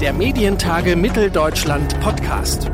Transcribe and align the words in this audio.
der 0.00 0.14
Medientage 0.14 0.96
Mitteldeutschland 0.96 2.00
Podcast. 2.00 2.70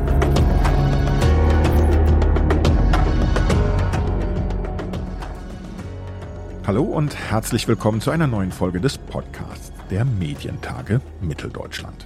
Hallo 6.65 6.83
und 6.83 7.13
herzlich 7.29 7.67
willkommen 7.67 7.99
zu 7.99 8.11
einer 8.11 8.27
neuen 8.27 8.53
Folge 8.53 8.79
des 8.79 8.97
Podcasts 8.97 9.73
der 9.89 10.05
Medientage 10.05 11.01
Mitteldeutschland. 11.19 12.05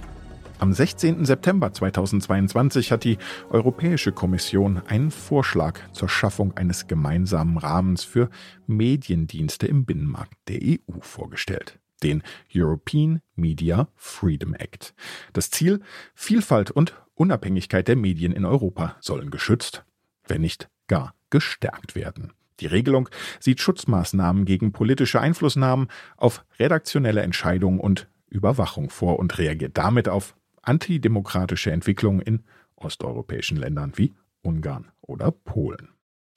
Am 0.58 0.72
16. 0.72 1.24
September 1.24 1.72
2022 1.72 2.90
hat 2.90 3.04
die 3.04 3.18
Europäische 3.50 4.10
Kommission 4.10 4.82
einen 4.88 5.12
Vorschlag 5.12 5.78
zur 5.92 6.08
Schaffung 6.08 6.56
eines 6.56 6.88
gemeinsamen 6.88 7.58
Rahmens 7.58 8.02
für 8.02 8.28
Mediendienste 8.66 9.68
im 9.68 9.84
Binnenmarkt 9.84 10.34
der 10.48 10.58
EU 10.62 10.98
vorgestellt 11.00 11.78
den 12.02 12.22
European 12.54 13.20
Media 13.34 13.88
Freedom 13.96 14.54
Act. 14.54 14.94
Das 15.32 15.50
Ziel, 15.50 15.80
Vielfalt 16.14 16.70
und 16.70 16.94
Unabhängigkeit 17.14 17.88
der 17.88 17.96
Medien 17.96 18.32
in 18.32 18.44
Europa 18.44 18.96
sollen 19.00 19.30
geschützt, 19.30 19.84
wenn 20.26 20.40
nicht 20.40 20.68
gar 20.88 21.14
gestärkt 21.30 21.94
werden. 21.94 22.32
Die 22.60 22.66
Regelung 22.66 23.08
sieht 23.40 23.60
Schutzmaßnahmen 23.60 24.44
gegen 24.44 24.72
politische 24.72 25.20
Einflussnahmen 25.20 25.88
auf 26.16 26.44
redaktionelle 26.58 27.22
Entscheidungen 27.22 27.80
und 27.80 28.08
Überwachung 28.28 28.90
vor 28.90 29.18
und 29.18 29.38
reagiert 29.38 29.76
damit 29.76 30.08
auf 30.08 30.34
antidemokratische 30.62 31.72
Entwicklungen 31.72 32.20
in 32.20 32.42
osteuropäischen 32.76 33.56
Ländern 33.56 33.92
wie 33.96 34.14
Ungarn 34.42 34.90
oder 35.00 35.30
Polen. 35.30 35.91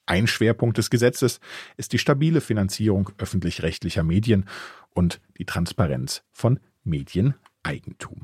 Ein 0.06 0.28
Schwerpunkt 0.28 0.78
des 0.78 0.88
Gesetzes 0.88 1.40
ist 1.76 1.92
die 1.92 1.98
stabile 1.98 2.40
Finanzierung 2.40 3.10
öffentlich-rechtlicher 3.18 4.04
Medien 4.04 4.46
und 4.94 5.20
die 5.36 5.44
Transparenz 5.44 6.22
von 6.32 6.60
Medieneigentum. 6.84 8.22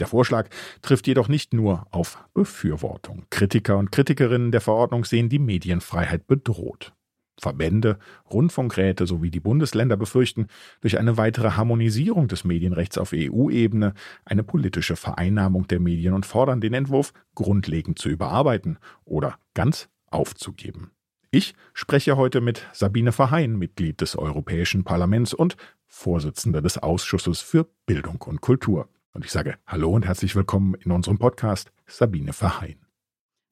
Der 0.00 0.06
Vorschlag 0.06 0.48
trifft 0.80 1.06
jedoch 1.06 1.28
nicht 1.28 1.52
nur 1.52 1.86
auf 1.90 2.18
Befürwortung. 2.32 3.26
Kritiker 3.30 3.76
und 3.76 3.92
Kritikerinnen 3.92 4.52
der 4.52 4.60
Verordnung 4.60 5.04
sehen 5.04 5.28
die 5.28 5.38
Medienfreiheit 5.38 6.26
bedroht. 6.26 6.94
Verbände, 7.40 7.98
Rundfunkräte 8.32 9.06
sowie 9.06 9.30
die 9.30 9.40
Bundesländer 9.40 9.96
befürchten 9.96 10.48
durch 10.80 10.98
eine 10.98 11.16
weitere 11.16 11.52
Harmonisierung 11.52 12.26
des 12.26 12.44
Medienrechts 12.44 12.98
auf 12.98 13.12
EU-Ebene 13.14 13.94
eine 14.24 14.42
politische 14.42 14.96
Vereinnahmung 14.96 15.68
der 15.68 15.78
Medien 15.78 16.14
und 16.14 16.26
fordern 16.26 16.60
den 16.60 16.74
Entwurf 16.74 17.12
grundlegend 17.34 17.98
zu 17.98 18.08
überarbeiten 18.08 18.78
oder 19.04 19.38
ganz 19.54 19.88
aufzugeben. 20.06 20.90
Ich 21.30 21.54
spreche 21.74 22.16
heute 22.16 22.40
mit 22.40 22.66
Sabine 22.72 23.12
Verheyen, 23.12 23.58
Mitglied 23.58 24.00
des 24.00 24.16
Europäischen 24.16 24.82
Parlaments 24.82 25.34
und 25.34 25.58
Vorsitzende 25.86 26.62
des 26.62 26.78
Ausschusses 26.78 27.42
für 27.42 27.68
Bildung 27.84 28.22
und 28.22 28.40
Kultur. 28.40 28.88
Und 29.12 29.26
ich 29.26 29.30
sage 29.30 29.58
Hallo 29.66 29.90
und 29.90 30.06
herzlich 30.06 30.34
willkommen 30.34 30.72
in 30.72 30.90
unserem 30.90 31.18
Podcast, 31.18 31.70
Sabine 31.86 32.32
Verheyen. 32.32 32.78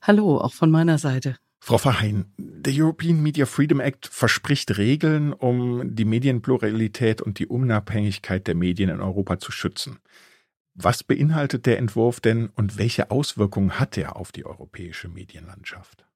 Hallo, 0.00 0.38
auch 0.38 0.54
von 0.54 0.70
meiner 0.70 0.96
Seite. 0.96 1.36
Frau 1.60 1.76
Verheyen, 1.76 2.32
der 2.38 2.72
European 2.74 3.22
Media 3.22 3.44
Freedom 3.44 3.80
Act 3.80 4.06
verspricht 4.06 4.78
Regeln, 4.78 5.34
um 5.34 5.94
die 5.94 6.06
Medienpluralität 6.06 7.20
und 7.20 7.38
die 7.38 7.46
Unabhängigkeit 7.46 8.46
der 8.46 8.54
Medien 8.54 8.88
in 8.88 9.02
Europa 9.02 9.38
zu 9.38 9.52
schützen. 9.52 9.98
Was 10.72 11.04
beinhaltet 11.04 11.66
der 11.66 11.76
Entwurf 11.76 12.20
denn 12.20 12.48
und 12.54 12.78
welche 12.78 13.10
Auswirkungen 13.10 13.78
hat 13.78 13.98
er 13.98 14.16
auf 14.16 14.32
die 14.32 14.46
europäische 14.46 15.08
Medienlandschaft? 15.08 16.06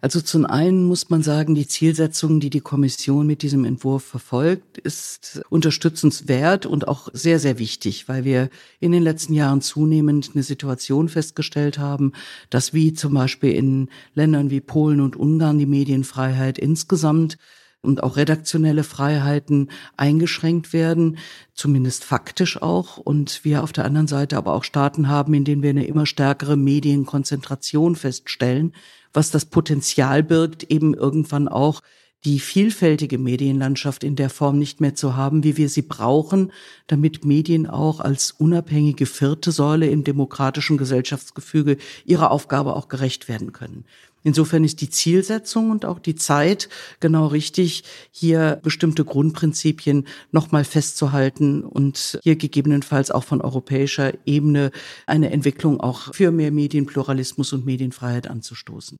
Also 0.00 0.20
zum 0.20 0.44
einen 0.46 0.84
muss 0.84 1.10
man 1.10 1.22
sagen, 1.22 1.54
die 1.54 1.66
Zielsetzung, 1.66 2.40
die 2.40 2.50
die 2.50 2.60
Kommission 2.60 3.26
mit 3.26 3.42
diesem 3.42 3.64
Entwurf 3.64 4.04
verfolgt, 4.04 4.78
ist 4.78 5.42
unterstützenswert 5.48 6.66
und 6.66 6.88
auch 6.88 7.08
sehr, 7.12 7.38
sehr 7.38 7.58
wichtig, 7.58 8.08
weil 8.08 8.24
wir 8.24 8.50
in 8.80 8.92
den 8.92 9.02
letzten 9.02 9.34
Jahren 9.34 9.60
zunehmend 9.60 10.30
eine 10.34 10.42
Situation 10.42 11.08
festgestellt 11.08 11.78
haben, 11.78 12.12
dass 12.50 12.74
wie 12.74 12.92
zum 12.92 13.14
Beispiel 13.14 13.52
in 13.52 13.88
Ländern 14.14 14.50
wie 14.50 14.60
Polen 14.60 15.00
und 15.00 15.16
Ungarn 15.16 15.58
die 15.58 15.66
Medienfreiheit 15.66 16.58
insgesamt 16.58 17.38
und 17.86 18.02
auch 18.02 18.16
redaktionelle 18.16 18.84
Freiheiten 18.84 19.70
eingeschränkt 19.96 20.72
werden, 20.72 21.18
zumindest 21.54 22.04
faktisch 22.04 22.60
auch. 22.60 22.98
Und 22.98 23.44
wir 23.44 23.62
auf 23.62 23.72
der 23.72 23.84
anderen 23.84 24.08
Seite 24.08 24.36
aber 24.36 24.54
auch 24.54 24.64
Staaten 24.64 25.08
haben, 25.08 25.32
in 25.34 25.44
denen 25.44 25.62
wir 25.62 25.70
eine 25.70 25.86
immer 25.86 26.06
stärkere 26.06 26.56
Medienkonzentration 26.56 27.96
feststellen, 27.96 28.74
was 29.12 29.30
das 29.30 29.46
Potenzial 29.46 30.22
birgt, 30.22 30.64
eben 30.64 30.92
irgendwann 30.92 31.48
auch 31.48 31.80
die 32.26 32.40
vielfältige 32.40 33.18
Medienlandschaft 33.18 34.02
in 34.02 34.16
der 34.16 34.30
Form 34.30 34.58
nicht 34.58 34.80
mehr 34.80 34.96
zu 34.96 35.14
haben, 35.14 35.44
wie 35.44 35.56
wir 35.56 35.68
sie 35.68 35.82
brauchen, 35.82 36.52
damit 36.88 37.24
Medien 37.24 37.68
auch 37.68 38.00
als 38.00 38.32
unabhängige 38.32 39.06
vierte 39.06 39.52
Säule 39.52 39.86
im 39.86 40.02
demokratischen 40.02 40.76
Gesellschaftsgefüge 40.76 41.76
ihrer 42.04 42.32
Aufgabe 42.32 42.74
auch 42.74 42.88
gerecht 42.88 43.28
werden 43.28 43.52
können. 43.52 43.84
Insofern 44.24 44.64
ist 44.64 44.80
die 44.80 44.90
Zielsetzung 44.90 45.70
und 45.70 45.84
auch 45.84 46.00
die 46.00 46.16
Zeit 46.16 46.68
genau 46.98 47.28
richtig, 47.28 47.84
hier 48.10 48.58
bestimmte 48.60 49.04
Grundprinzipien 49.04 50.04
nochmal 50.32 50.64
festzuhalten 50.64 51.62
und 51.62 52.18
hier 52.24 52.34
gegebenenfalls 52.34 53.12
auch 53.12 53.22
von 53.22 53.40
europäischer 53.40 54.14
Ebene 54.26 54.72
eine 55.06 55.30
Entwicklung 55.30 55.78
auch 55.78 56.12
für 56.12 56.32
mehr 56.32 56.50
Medienpluralismus 56.50 57.52
und 57.52 57.66
Medienfreiheit 57.66 58.28
anzustoßen. 58.28 58.98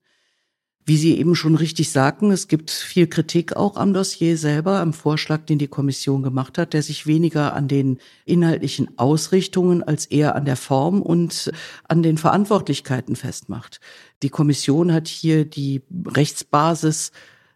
Wie 0.89 0.97
Sie 0.97 1.19
eben 1.19 1.35
schon 1.35 1.57
richtig 1.57 1.91
sagten, 1.91 2.31
es 2.31 2.47
gibt 2.47 2.71
viel 2.71 3.09
Kritik 3.09 3.57
auch 3.57 3.77
am 3.77 3.93
Dossier 3.93 4.39
selber, 4.39 4.79
am 4.79 4.93
Vorschlag, 4.93 5.45
den 5.45 5.59
die 5.59 5.67
Kommission 5.67 6.23
gemacht 6.23 6.59
hat, 6.59 6.75
der 6.75 6.83
sich 6.83 7.09
weniger 7.09 7.55
an 7.55 7.67
den 7.67 7.99
inhaltlichen 8.25 8.97
Ausrichtungen 8.97 9.83
als 9.83 10.07
eher 10.07 10.37
an 10.37 10.45
der 10.45 10.55
Form 10.55 11.03
und 11.03 11.51
an 11.89 12.05
den 12.05 12.19
Verantwortlichkeiten 12.19 13.17
festmacht. 13.17 13.81
Die 14.23 14.29
Kommission 14.29 14.93
hat 14.93 15.09
hier 15.09 15.45
die 15.45 15.83
Rechtsbasis 16.07 17.11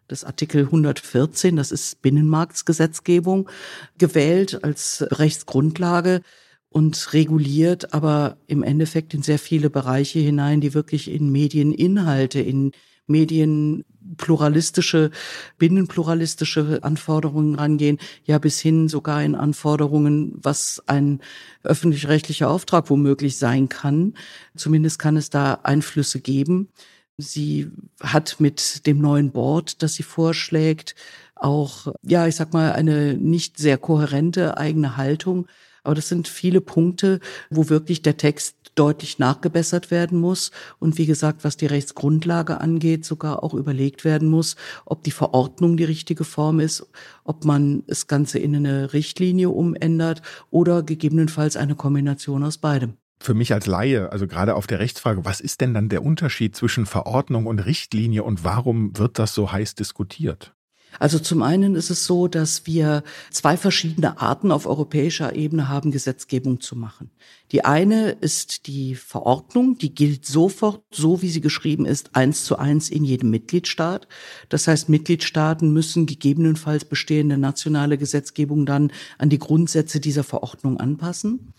des 0.09 0.25
Artikel 0.25 0.65
114, 0.65 1.55
das 1.55 1.71
ist 1.71 2.01
Binnenmarktsgesetzgebung, 2.01 3.49
gewählt 3.97 4.61
als 4.65 5.05
Rechtsgrundlage 5.09 6.19
und 6.67 7.13
reguliert 7.13 7.93
aber 7.93 8.35
im 8.47 8.61
Endeffekt 8.61 9.13
in 9.13 9.23
sehr 9.23 9.39
viele 9.39 9.69
Bereiche 9.69 10.19
hinein, 10.19 10.59
die 10.59 10.73
wirklich 10.73 11.09
in 11.09 11.31
Medieninhalte, 11.31 12.41
in 12.41 12.73
medienpluralistische, 13.11 15.11
binnenpluralistische 15.57 16.79
Anforderungen 16.81 17.55
rangehen, 17.55 17.97
ja 18.25 18.39
bis 18.39 18.59
hin 18.59 18.87
sogar 18.87 19.23
in 19.23 19.35
Anforderungen, 19.35 20.33
was 20.41 20.81
ein 20.87 21.21
öffentlich-rechtlicher 21.63 22.49
Auftrag 22.49 22.89
womöglich 22.89 23.37
sein 23.37 23.69
kann. 23.69 24.15
Zumindest 24.55 24.99
kann 24.99 25.17
es 25.17 25.29
da 25.29 25.59
Einflüsse 25.63 26.19
geben. 26.19 26.69
Sie 27.17 27.69
hat 28.01 28.37
mit 28.39 28.87
dem 28.87 28.99
neuen 28.99 29.31
Board, 29.31 29.83
das 29.83 29.93
sie 29.93 30.03
vorschlägt, 30.03 30.95
auch, 31.35 31.87
ja, 32.03 32.27
ich 32.27 32.35
sag 32.35 32.53
mal, 32.53 32.73
eine 32.73 33.15
nicht 33.15 33.57
sehr 33.57 33.77
kohärente 33.77 34.57
eigene 34.57 34.97
Haltung. 34.97 35.47
Aber 35.83 35.95
das 35.95 36.07
sind 36.07 36.27
viele 36.27 36.61
Punkte, 36.61 37.19
wo 37.49 37.69
wirklich 37.69 38.03
der 38.03 38.17
Text 38.17 38.55
deutlich 38.75 39.19
nachgebessert 39.19 39.91
werden 39.91 40.19
muss 40.19 40.51
und 40.79 40.97
wie 40.97 41.05
gesagt, 41.05 41.43
was 41.43 41.57
die 41.57 41.65
Rechtsgrundlage 41.65 42.61
angeht, 42.61 43.05
sogar 43.05 43.43
auch 43.43 43.53
überlegt 43.53 44.05
werden 44.05 44.29
muss, 44.29 44.55
ob 44.85 45.03
die 45.03 45.11
Verordnung 45.11 45.77
die 45.77 45.83
richtige 45.83 46.23
Form 46.23 46.59
ist, 46.59 46.87
ob 47.23 47.45
man 47.45 47.83
das 47.87 48.07
Ganze 48.07 48.39
in 48.39 48.55
eine 48.55 48.93
Richtlinie 48.93 49.49
umändert 49.49 50.21
oder 50.49 50.83
gegebenenfalls 50.83 51.57
eine 51.57 51.75
Kombination 51.75 52.43
aus 52.43 52.57
beidem 52.57 52.93
für 53.21 53.33
mich 53.35 53.53
als 53.53 53.67
Laie, 53.67 54.11
also 54.11 54.25
gerade 54.27 54.55
auf 54.55 54.67
der 54.67 54.79
Rechtsfrage, 54.79 55.25
was 55.25 55.41
ist 55.41 55.61
denn 55.61 55.73
dann 55.73 55.89
der 55.89 56.03
Unterschied 56.03 56.55
zwischen 56.55 56.85
Verordnung 56.85 57.45
und 57.45 57.59
Richtlinie 57.59 58.23
und 58.23 58.43
warum 58.43 58.97
wird 58.97 59.19
das 59.19 59.35
so 59.35 59.51
heiß 59.51 59.75
diskutiert? 59.75 60.55
Also 60.99 61.19
zum 61.19 61.41
einen 61.41 61.75
ist 61.75 61.89
es 61.89 62.05
so, 62.05 62.27
dass 62.27 62.65
wir 62.65 63.03
zwei 63.29 63.57
verschiedene 63.57 64.21
Arten 64.21 64.51
auf 64.51 64.65
europäischer 64.65 65.35
Ebene 65.35 65.69
haben, 65.69 65.91
Gesetzgebung 65.91 66.59
zu 66.59 66.75
machen. 66.75 67.09
Die 67.51 67.65
eine 67.65 68.11
ist 68.11 68.67
die 68.67 68.95
Verordnung, 68.95 69.77
die 69.77 69.93
gilt 69.93 70.25
sofort, 70.25 70.83
so 70.91 71.21
wie 71.21 71.29
sie 71.29 71.41
geschrieben 71.41 71.85
ist, 71.85 72.15
eins 72.15 72.43
zu 72.45 72.57
eins 72.57 72.89
in 72.89 73.03
jedem 73.03 73.29
Mitgliedstaat. 73.29 74.07
Das 74.49 74.67
heißt, 74.67 74.89
Mitgliedstaaten 74.89 75.71
müssen 75.73 76.05
gegebenenfalls 76.05 76.85
bestehende 76.85 77.37
nationale 77.37 77.97
Gesetzgebung 77.97 78.65
dann 78.65 78.91
an 79.17 79.29
die 79.29 79.39
Grundsätze 79.39 79.99
dieser 79.99 80.23
Verordnung 80.23 80.79
anpassen. 80.79 81.53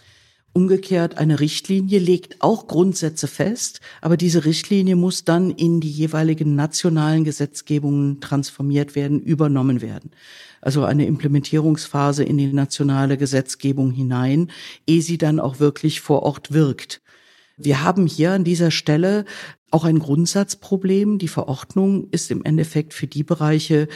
Umgekehrt, 0.54 1.16
eine 1.16 1.40
Richtlinie 1.40 1.99
legt 1.99 2.37
auch 2.40 2.66
Grundsätze 2.66 3.26
fest, 3.26 3.81
aber 4.02 4.19
diese 4.19 4.44
Richtlinie 4.44 4.96
muss 4.96 5.25
dann 5.25 5.50
in 5.50 5.81
die 5.81 5.90
jeweiligen 5.90 6.54
nationalen 6.54 7.25
Gesetzgebungen 7.25 8.20
transformiert 8.20 8.94
werden, 8.94 9.19
übernommen 9.19 9.81
werden. 9.81 10.10
Also 10.60 10.84
eine 10.84 11.06
Implementierungsphase 11.06 12.22
in 12.22 12.37
die 12.37 12.52
nationale 12.52 13.16
Gesetzgebung 13.16 13.93
hinein, 13.93 14.50
ehe 14.87 15.00
sie 15.00 15.16
dann 15.16 15.40
auch 15.40 15.58
wirklich 15.58 16.02
vor 16.02 16.22
Ort 16.22 16.52
wirkt. 16.52 17.00
Wir 17.56 17.82
haben 17.82 18.06
hier 18.06 18.32
an 18.32 18.44
dieser 18.44 18.70
Stelle 18.70 19.25
auch 19.70 19.84
ein 19.84 20.00
Grundsatzproblem. 20.00 21.19
Die 21.19 21.28
Verordnung 21.28 22.08
ist 22.10 22.31
im 22.31 22.44
Endeffekt 22.44 22.93
für 22.93 23.06
die 23.06 23.25
Bereiche 23.25 23.88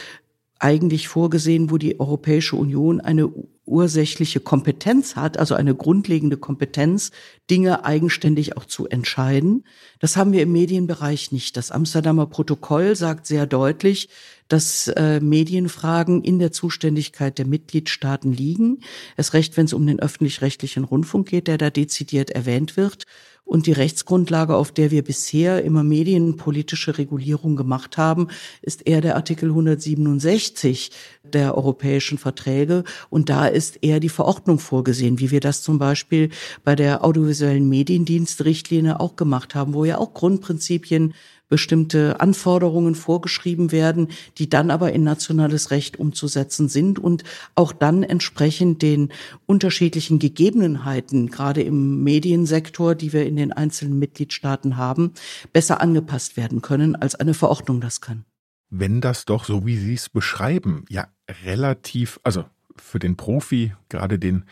eigentlich 0.59 1.07
vorgesehen, 1.07 1.69
wo 1.69 1.77
die 1.77 1.99
Europäische 1.99 2.55
Union 2.55 2.99
eine 2.99 3.31
ursächliche 3.67 4.39
Kompetenz 4.39 5.15
hat, 5.15 5.37
also 5.37 5.55
eine 5.55 5.75
grundlegende 5.75 6.37
Kompetenz, 6.37 7.11
Dinge 7.49 7.85
eigenständig 7.85 8.57
auch 8.57 8.65
zu 8.65 8.87
entscheiden. 8.87 9.63
Das 9.99 10.17
haben 10.17 10.31
wir 10.31 10.41
im 10.41 10.51
Medienbereich 10.51 11.31
nicht. 11.31 11.57
Das 11.57 11.71
Amsterdamer 11.71 12.25
Protokoll 12.25 12.95
sagt 12.95 13.27
sehr 13.27 13.45
deutlich, 13.45 14.09
dass 14.47 14.87
äh, 14.87 15.19
Medienfragen 15.19 16.23
in 16.23 16.39
der 16.39 16.51
Zuständigkeit 16.51 17.37
der 17.37 17.45
Mitgliedstaaten 17.45 18.31
liegen. 18.31 18.79
Es 19.17 19.33
recht, 19.33 19.57
wenn 19.57 19.65
es 19.65 19.73
um 19.73 19.85
den 19.85 19.99
öffentlich-rechtlichen 19.99 20.83
Rundfunk 20.83 21.27
geht, 21.27 21.47
der 21.47 21.57
da 21.57 21.69
dezidiert 21.69 22.31
erwähnt 22.31 22.77
wird. 22.77 23.05
Und 23.47 23.65
die 23.65 23.71
Rechtsgrundlage, 23.71 24.55
auf 24.55 24.73
der 24.73 24.91
wir 24.91 25.03
bisher 25.03 25.63
immer 25.63 25.81
medienpolitische 25.81 26.97
Regulierung 26.97 27.55
gemacht 27.55 27.97
haben, 27.97 28.27
ist 28.61 28.85
eher 28.85 28.99
der 28.99 29.15
Artikel 29.15 29.49
167 29.49 30.91
der 31.23 31.55
europäischen 31.55 32.17
Verträge. 32.17 32.83
Und 33.09 33.29
da 33.29 33.47
ist 33.47 33.79
eher 33.81 34.01
die 34.01 34.09
Verordnung 34.09 34.59
vorgesehen, 34.59 35.19
wie 35.19 35.31
wir 35.31 35.39
das 35.39 35.61
zum 35.61 35.79
Beispiel 35.79 36.29
bei 36.65 36.75
der 36.75 37.05
audiovisuellen 37.05 37.69
Mediendienstrichtlinie 37.69 38.99
auch 38.99 39.15
gemacht 39.15 39.55
haben, 39.55 39.73
wo 39.73 39.85
ja 39.85 39.97
auch 39.97 40.13
Grundprinzipien 40.13 41.13
bestimmte 41.49 42.19
Anforderungen 42.19 42.95
vorgeschrieben 42.95 43.71
werden, 43.71 44.09
die 44.37 44.49
dann 44.49 44.71
aber 44.71 44.93
in 44.93 45.03
nationales 45.03 45.71
Recht 45.71 45.97
umzusetzen 45.97 46.69
sind 46.69 46.99
und 46.99 47.23
auch 47.55 47.73
dann 47.73 48.03
entsprechend 48.03 48.81
den 48.81 49.09
unterschiedlichen 49.45 50.19
Gegebenheiten, 50.19 51.29
gerade 51.29 51.61
im 51.61 52.03
Mediensektor, 52.03 52.95
die 52.95 53.13
wir 53.13 53.25
in 53.25 53.35
den 53.35 53.53
einzelnen 53.53 53.99
Mitgliedstaaten 53.99 54.77
haben, 54.77 55.13
besser 55.53 55.81
angepasst 55.81 56.37
werden 56.37 56.61
können, 56.61 56.95
als 56.95 57.15
eine 57.15 57.33
Verordnung 57.33 57.81
das 57.81 58.01
kann. 58.01 58.25
Wenn 58.69 58.99
das 58.99 59.25
doch, 59.25 59.45
so 59.45 59.65
wie 59.65 59.77
Sie 59.77 59.93
es 59.93 60.09
beschreiben, 60.09 60.83
ja 60.89 61.07
relativ, 61.45 62.19
also 62.23 62.43
für 62.81 62.99
den 62.99 63.17
Profi, 63.17 63.73
gerade 63.89 64.19
den 64.19 64.45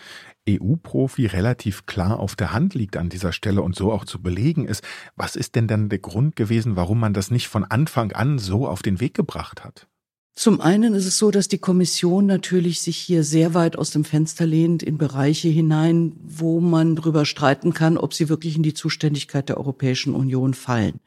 EU-Profi 0.48 1.26
relativ 1.26 1.86
klar 1.86 2.20
auf 2.20 2.36
der 2.36 2.54
Hand 2.54 2.76
liegt 2.76 2.98
an 2.98 3.10
dieser 3.10 3.32
Stelle 3.32 3.62
und 3.62 3.76
so 3.76 3.92
auch 3.92 4.06
zu 4.06 4.22
belegen 4.22 4.66
ist. 4.66 4.84
Was 5.16 5.36
ist 5.36 5.56
denn 5.56 5.68
dann 5.68 5.90
der 5.90 6.00
Grund 6.00 6.36
gewesen, 6.36 6.76
warum 6.76 7.00
man 7.00 7.14
das 7.14 7.32
nicht 7.32 7.48
von 7.48 7.64
Anfang 7.64 8.12
an 8.12 8.38
so 8.38 8.68
auf 8.68 8.82
den 8.82 9.00
Weg 9.00 9.14
gebracht 9.14 9.64
hat? 9.64 9.88
Zum 10.38 10.60
einen 10.60 10.94
ist 10.94 11.06
es 11.06 11.18
so, 11.18 11.32
dass 11.32 11.48
die 11.48 11.60
Kommission 11.60 12.26
natürlich 12.26 12.82
sich 12.82 12.98
hier 12.98 13.24
sehr 13.24 13.54
weit 13.54 13.78
aus 13.78 13.92
dem 13.92 14.04
Fenster 14.04 14.46
lehnt 14.46 14.84
in 14.84 14.98
Bereiche 14.98 15.48
hinein, 15.48 16.12
wo 16.22 16.60
man 16.60 16.98
darüber 16.98 17.26
streiten 17.26 17.74
kann, 17.74 17.98
ob 17.98 18.14
sie 18.14 18.28
wirklich 18.28 18.58
in 18.58 18.64
die 18.64 18.74
Zuständigkeit 18.74 19.48
der 19.48 19.58
Europäischen 19.58 20.14
Union 20.14 20.54
fallen. 20.54 21.00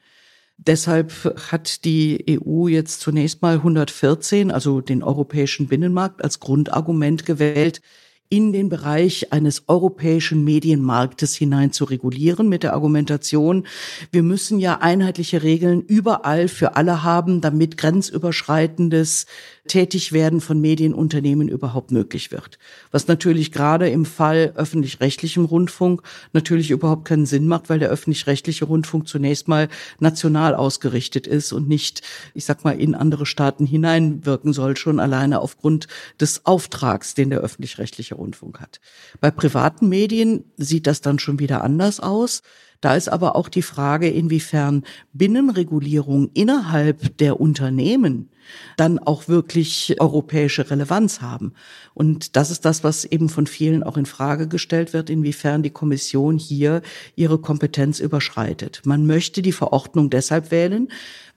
Deshalb 0.58 1.12
hat 1.50 1.84
die 1.84 2.40
EU 2.44 2.66
jetzt 2.66 3.00
zunächst 3.00 3.42
mal 3.42 3.54
114, 3.54 4.50
also 4.50 4.80
den 4.80 5.04
europäischen 5.04 5.68
Binnenmarkt, 5.68 6.22
als 6.22 6.40
Grundargument 6.40 7.24
gewählt, 7.24 7.80
in 8.30 8.52
den 8.52 8.68
Bereich 8.68 9.32
eines 9.32 9.64
europäischen 9.68 10.44
Medienmarktes 10.44 11.34
hinein 11.34 11.72
zu 11.72 11.84
regulieren 11.84 12.48
mit 12.48 12.62
der 12.62 12.74
Argumentation, 12.74 13.66
wir 14.12 14.22
müssen 14.22 14.58
ja 14.58 14.78
einheitliche 14.80 15.42
Regeln 15.42 15.80
überall 15.80 16.48
für 16.48 16.76
alle 16.76 17.02
haben, 17.02 17.40
damit 17.40 17.78
grenzüberschreitendes 17.78 19.24
Tätigwerden 19.68 20.40
von 20.40 20.60
Medienunternehmen 20.60 21.48
überhaupt 21.48 21.90
möglich 21.90 22.32
wird. 22.32 22.58
Was 22.90 23.06
natürlich 23.06 23.52
gerade 23.52 23.88
im 23.88 24.04
Fall 24.04 24.52
öffentlich-rechtlichem 24.56 25.44
Rundfunk 25.44 26.02
natürlich 26.32 26.70
überhaupt 26.70 27.04
keinen 27.04 27.26
Sinn 27.26 27.46
macht, 27.46 27.68
weil 27.68 27.78
der 27.78 27.90
öffentlich-rechtliche 27.90 28.64
Rundfunk 28.64 29.08
zunächst 29.08 29.46
mal 29.46 29.68
national 30.00 30.54
ausgerichtet 30.54 31.26
ist 31.26 31.52
und 31.52 31.68
nicht, 31.68 32.02
ich 32.34 32.44
sag 32.44 32.64
mal, 32.64 32.78
in 32.78 32.94
andere 32.94 33.26
Staaten 33.26 33.66
hineinwirken 33.66 34.52
soll, 34.52 34.76
schon 34.76 35.00
alleine 35.00 35.40
aufgrund 35.40 35.86
des 36.20 36.44
Auftrags, 36.46 37.14
den 37.14 37.30
der 37.30 37.40
öffentlich-rechtliche 37.40 38.17
Rundfunk 38.18 38.60
hat. 38.60 38.80
Bei 39.20 39.30
privaten 39.30 39.88
Medien 39.88 40.44
sieht 40.56 40.86
das 40.86 41.00
dann 41.00 41.18
schon 41.18 41.38
wieder 41.38 41.64
anders 41.64 42.00
aus. 42.00 42.42
Da 42.80 42.94
ist 42.94 43.08
aber 43.08 43.34
auch 43.34 43.48
die 43.48 43.62
Frage, 43.62 44.08
inwiefern 44.08 44.84
Binnenregulierung 45.12 46.30
innerhalb 46.34 47.16
der 47.18 47.40
Unternehmen 47.40 48.28
dann 48.76 48.98
auch 48.98 49.28
wirklich 49.28 49.96
europäische 49.98 50.70
Relevanz 50.70 51.20
haben. 51.20 51.52
Und 51.94 52.36
das 52.36 52.50
ist 52.50 52.64
das, 52.64 52.84
was 52.84 53.04
eben 53.04 53.28
von 53.28 53.46
vielen 53.46 53.82
auch 53.82 53.96
in 53.96 54.06
Frage 54.06 54.48
gestellt 54.48 54.92
wird, 54.92 55.10
inwiefern 55.10 55.62
die 55.62 55.70
Kommission 55.70 56.38
hier 56.38 56.82
ihre 57.16 57.38
Kompetenz 57.38 58.00
überschreitet. 58.00 58.82
Man 58.84 59.06
möchte 59.06 59.42
die 59.42 59.52
Verordnung 59.52 60.08
deshalb 60.08 60.50
wählen, 60.50 60.88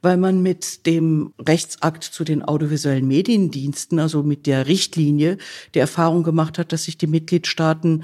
weil 0.02 0.18
man 0.18 0.42
mit 0.42 0.86
dem 0.86 1.34
Rechtsakt 1.40 2.04
zu 2.04 2.24
den 2.24 2.44
audiovisuellen 2.44 3.08
Mediendiensten, 3.08 4.00
also 4.00 4.24
mit 4.24 4.48
der 4.48 4.68
Richtlinie, 4.68 5.38
die 5.76 5.80
Erfahrung 5.80 6.24
gemacht 6.24 6.58
hat, 6.58 6.72
dass 6.72 6.86
sich 6.86 6.98
die 6.98 7.08
Mitgliedstaaten 7.08 8.04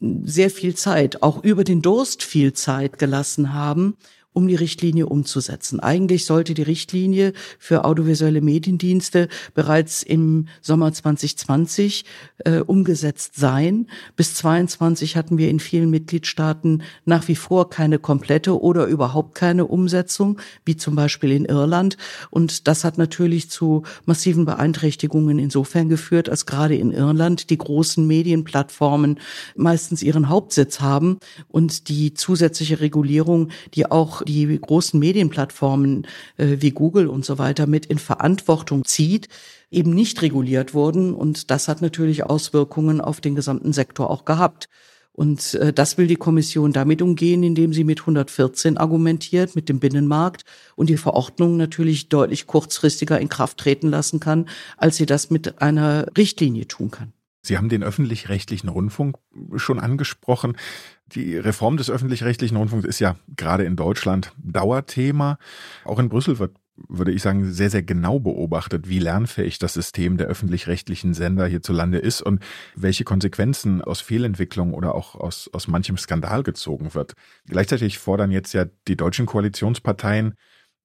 sehr 0.00 0.50
viel 0.50 0.74
Zeit, 0.74 1.22
auch 1.22 1.42
über 1.42 1.64
den 1.64 1.82
Durst 1.82 2.22
viel 2.22 2.52
Zeit 2.52 2.98
gelassen 2.98 3.52
haben, 3.52 3.96
um 4.32 4.46
die 4.46 4.54
Richtlinie 4.54 5.06
umzusetzen. 5.06 5.80
Eigentlich 5.80 6.24
sollte 6.24 6.54
die 6.54 6.62
Richtlinie 6.62 7.32
für 7.58 7.84
audiovisuelle 7.84 8.40
Mediendienste 8.40 9.28
bereits 9.54 10.02
im 10.02 10.46
Sommer 10.60 10.92
2020 10.92 12.04
äh, 12.44 12.60
umgesetzt 12.60 13.34
sein. 13.34 13.88
Bis 14.14 14.34
22 14.34 15.16
hatten 15.16 15.38
wir 15.38 15.50
in 15.50 15.58
vielen 15.58 15.90
Mitgliedstaaten 15.90 16.82
nach 17.04 17.26
wie 17.26 17.34
vor 17.34 17.68
keine 17.68 17.98
komplette 17.98 18.60
oder 18.60 18.86
überhaupt 18.86 19.34
keine 19.34 19.66
Umsetzung, 19.66 20.38
wie 20.64 20.76
zum 20.76 20.94
Beispiel 20.94 21.32
in 21.32 21.44
Irland. 21.44 21.96
Und 22.30 22.68
das 22.68 22.84
hat 22.84 22.96
natürlich 22.96 23.50
zu 23.50 23.82
massiven 24.04 24.44
Beeinträchtigungen 24.44 25.38
insofern 25.38 25.88
geführt, 25.88 26.28
als 26.28 26.46
gerade 26.46 26.76
in 26.76 26.92
Irland 26.92 27.50
die 27.50 27.58
großen 27.58 28.06
Medienplattformen 28.06 29.18
meistens 29.56 30.02
ihren 30.02 30.28
Hauptsitz 30.28 30.80
haben 30.80 31.18
und 31.48 31.88
die 31.88 32.14
zusätzliche 32.14 32.80
Regulierung, 32.80 33.48
die 33.74 33.90
auch 33.90 34.17
die 34.22 34.58
großen 34.60 34.98
Medienplattformen 34.98 36.06
äh, 36.36 36.56
wie 36.60 36.70
Google 36.70 37.08
und 37.08 37.24
so 37.24 37.38
weiter 37.38 37.66
mit 37.66 37.86
in 37.86 37.98
Verantwortung 37.98 38.84
zieht, 38.84 39.28
eben 39.70 39.94
nicht 39.94 40.22
reguliert 40.22 40.74
wurden. 40.74 41.14
Und 41.14 41.50
das 41.50 41.68
hat 41.68 41.82
natürlich 41.82 42.24
Auswirkungen 42.24 43.00
auf 43.00 43.20
den 43.20 43.34
gesamten 43.34 43.72
Sektor 43.72 44.10
auch 44.10 44.24
gehabt. 44.24 44.68
Und 45.18 45.54
äh, 45.54 45.72
das 45.72 45.98
will 45.98 46.06
die 46.06 46.14
Kommission 46.14 46.72
damit 46.72 47.02
umgehen, 47.02 47.42
indem 47.42 47.72
sie 47.72 47.82
mit 47.82 48.00
114 48.00 48.78
argumentiert, 48.78 49.56
mit 49.56 49.68
dem 49.68 49.80
Binnenmarkt 49.80 50.44
und 50.76 50.88
die 50.88 50.96
Verordnung 50.96 51.56
natürlich 51.56 52.08
deutlich 52.08 52.46
kurzfristiger 52.46 53.18
in 53.18 53.28
Kraft 53.28 53.58
treten 53.58 53.88
lassen 53.88 54.20
kann, 54.20 54.48
als 54.76 54.96
sie 54.96 55.06
das 55.06 55.28
mit 55.28 55.60
einer 55.60 56.06
Richtlinie 56.16 56.68
tun 56.68 56.92
kann. 56.92 57.12
Sie 57.48 57.56
haben 57.56 57.70
den 57.70 57.82
öffentlich-rechtlichen 57.82 58.68
Rundfunk 58.68 59.16
schon 59.56 59.80
angesprochen. 59.80 60.58
Die 61.06 61.34
Reform 61.38 61.78
des 61.78 61.88
öffentlich-rechtlichen 61.88 62.58
Rundfunks 62.58 62.86
ist 62.86 63.00
ja 63.00 63.16
gerade 63.36 63.64
in 63.64 63.74
Deutschland 63.74 64.32
Dauerthema. 64.36 65.38
Auch 65.86 65.98
in 65.98 66.10
Brüssel 66.10 66.38
wird, 66.38 66.54
würde 66.76 67.10
ich 67.10 67.22
sagen, 67.22 67.50
sehr, 67.50 67.70
sehr 67.70 67.82
genau 67.82 68.20
beobachtet, 68.20 68.86
wie 68.90 68.98
lernfähig 68.98 69.58
das 69.58 69.72
System 69.72 70.18
der 70.18 70.26
öffentlich-rechtlichen 70.26 71.14
Sender 71.14 71.46
hierzulande 71.46 71.96
ist 71.96 72.20
und 72.20 72.42
welche 72.76 73.04
Konsequenzen 73.04 73.80
aus 73.80 74.02
Fehlentwicklung 74.02 74.74
oder 74.74 74.94
auch 74.94 75.14
aus, 75.14 75.48
aus 75.54 75.68
manchem 75.68 75.96
Skandal 75.96 76.42
gezogen 76.42 76.92
wird. 76.92 77.14
Gleichzeitig 77.46 77.98
fordern 77.98 78.30
jetzt 78.30 78.52
ja 78.52 78.66
die 78.88 78.96
deutschen 78.96 79.24
Koalitionsparteien 79.24 80.34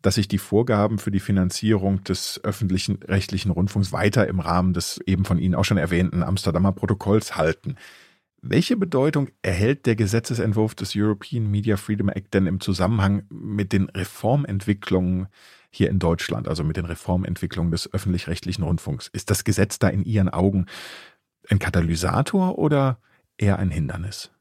dass 0.03 0.15
sich 0.15 0.27
die 0.27 0.37
Vorgaben 0.37 0.99
für 0.99 1.09
die 1.09 1.21
Finanzierung 1.21 2.03
des 2.03 2.39
öffentlichen 2.43 3.01
rechtlichen 3.03 3.49
Rundfunks 3.49 3.91
weiter 3.91 4.27
im 4.27 4.39
Rahmen 4.39 4.73
des 4.73 4.99
eben 5.05 5.25
von 5.25 5.39
Ihnen 5.39 5.55
auch 5.55 5.63
schon 5.63 5.77
erwähnten 5.77 6.21
Amsterdamer 6.21 6.73
Protokolls 6.73 7.35
halten. 7.35 7.77
Welche 8.41 8.75
Bedeutung 8.75 9.29
erhält 9.41 9.85
der 9.85 9.95
Gesetzesentwurf 9.95 10.75
des 10.75 10.91
European 10.93 11.49
Media 11.49 11.77
Freedom 11.77 12.09
Act 12.09 12.33
denn 12.33 12.45
im 12.45 12.59
Zusammenhang 12.59 13.23
mit 13.29 13.71
den 13.71 13.89
Reformentwicklungen 13.89 15.27
hier 15.71 15.89
in 15.89 15.99
Deutschland, 15.99 16.49
also 16.49 16.65
mit 16.65 16.75
den 16.75 16.85
Reformentwicklungen 16.85 17.71
des 17.71 17.91
öffentlich-rechtlichen 17.93 18.63
Rundfunks? 18.63 19.07
Ist 19.07 19.31
das 19.31 19.45
Gesetz 19.45 19.79
da 19.79 19.87
in 19.87 20.03
Ihren 20.03 20.27
Augen 20.27 20.65
ein 21.49 21.59
Katalysator 21.59 22.59
oder 22.59 22.99
eher 23.37 23.57
ein 23.57 23.71
Hindernis? 23.71 24.31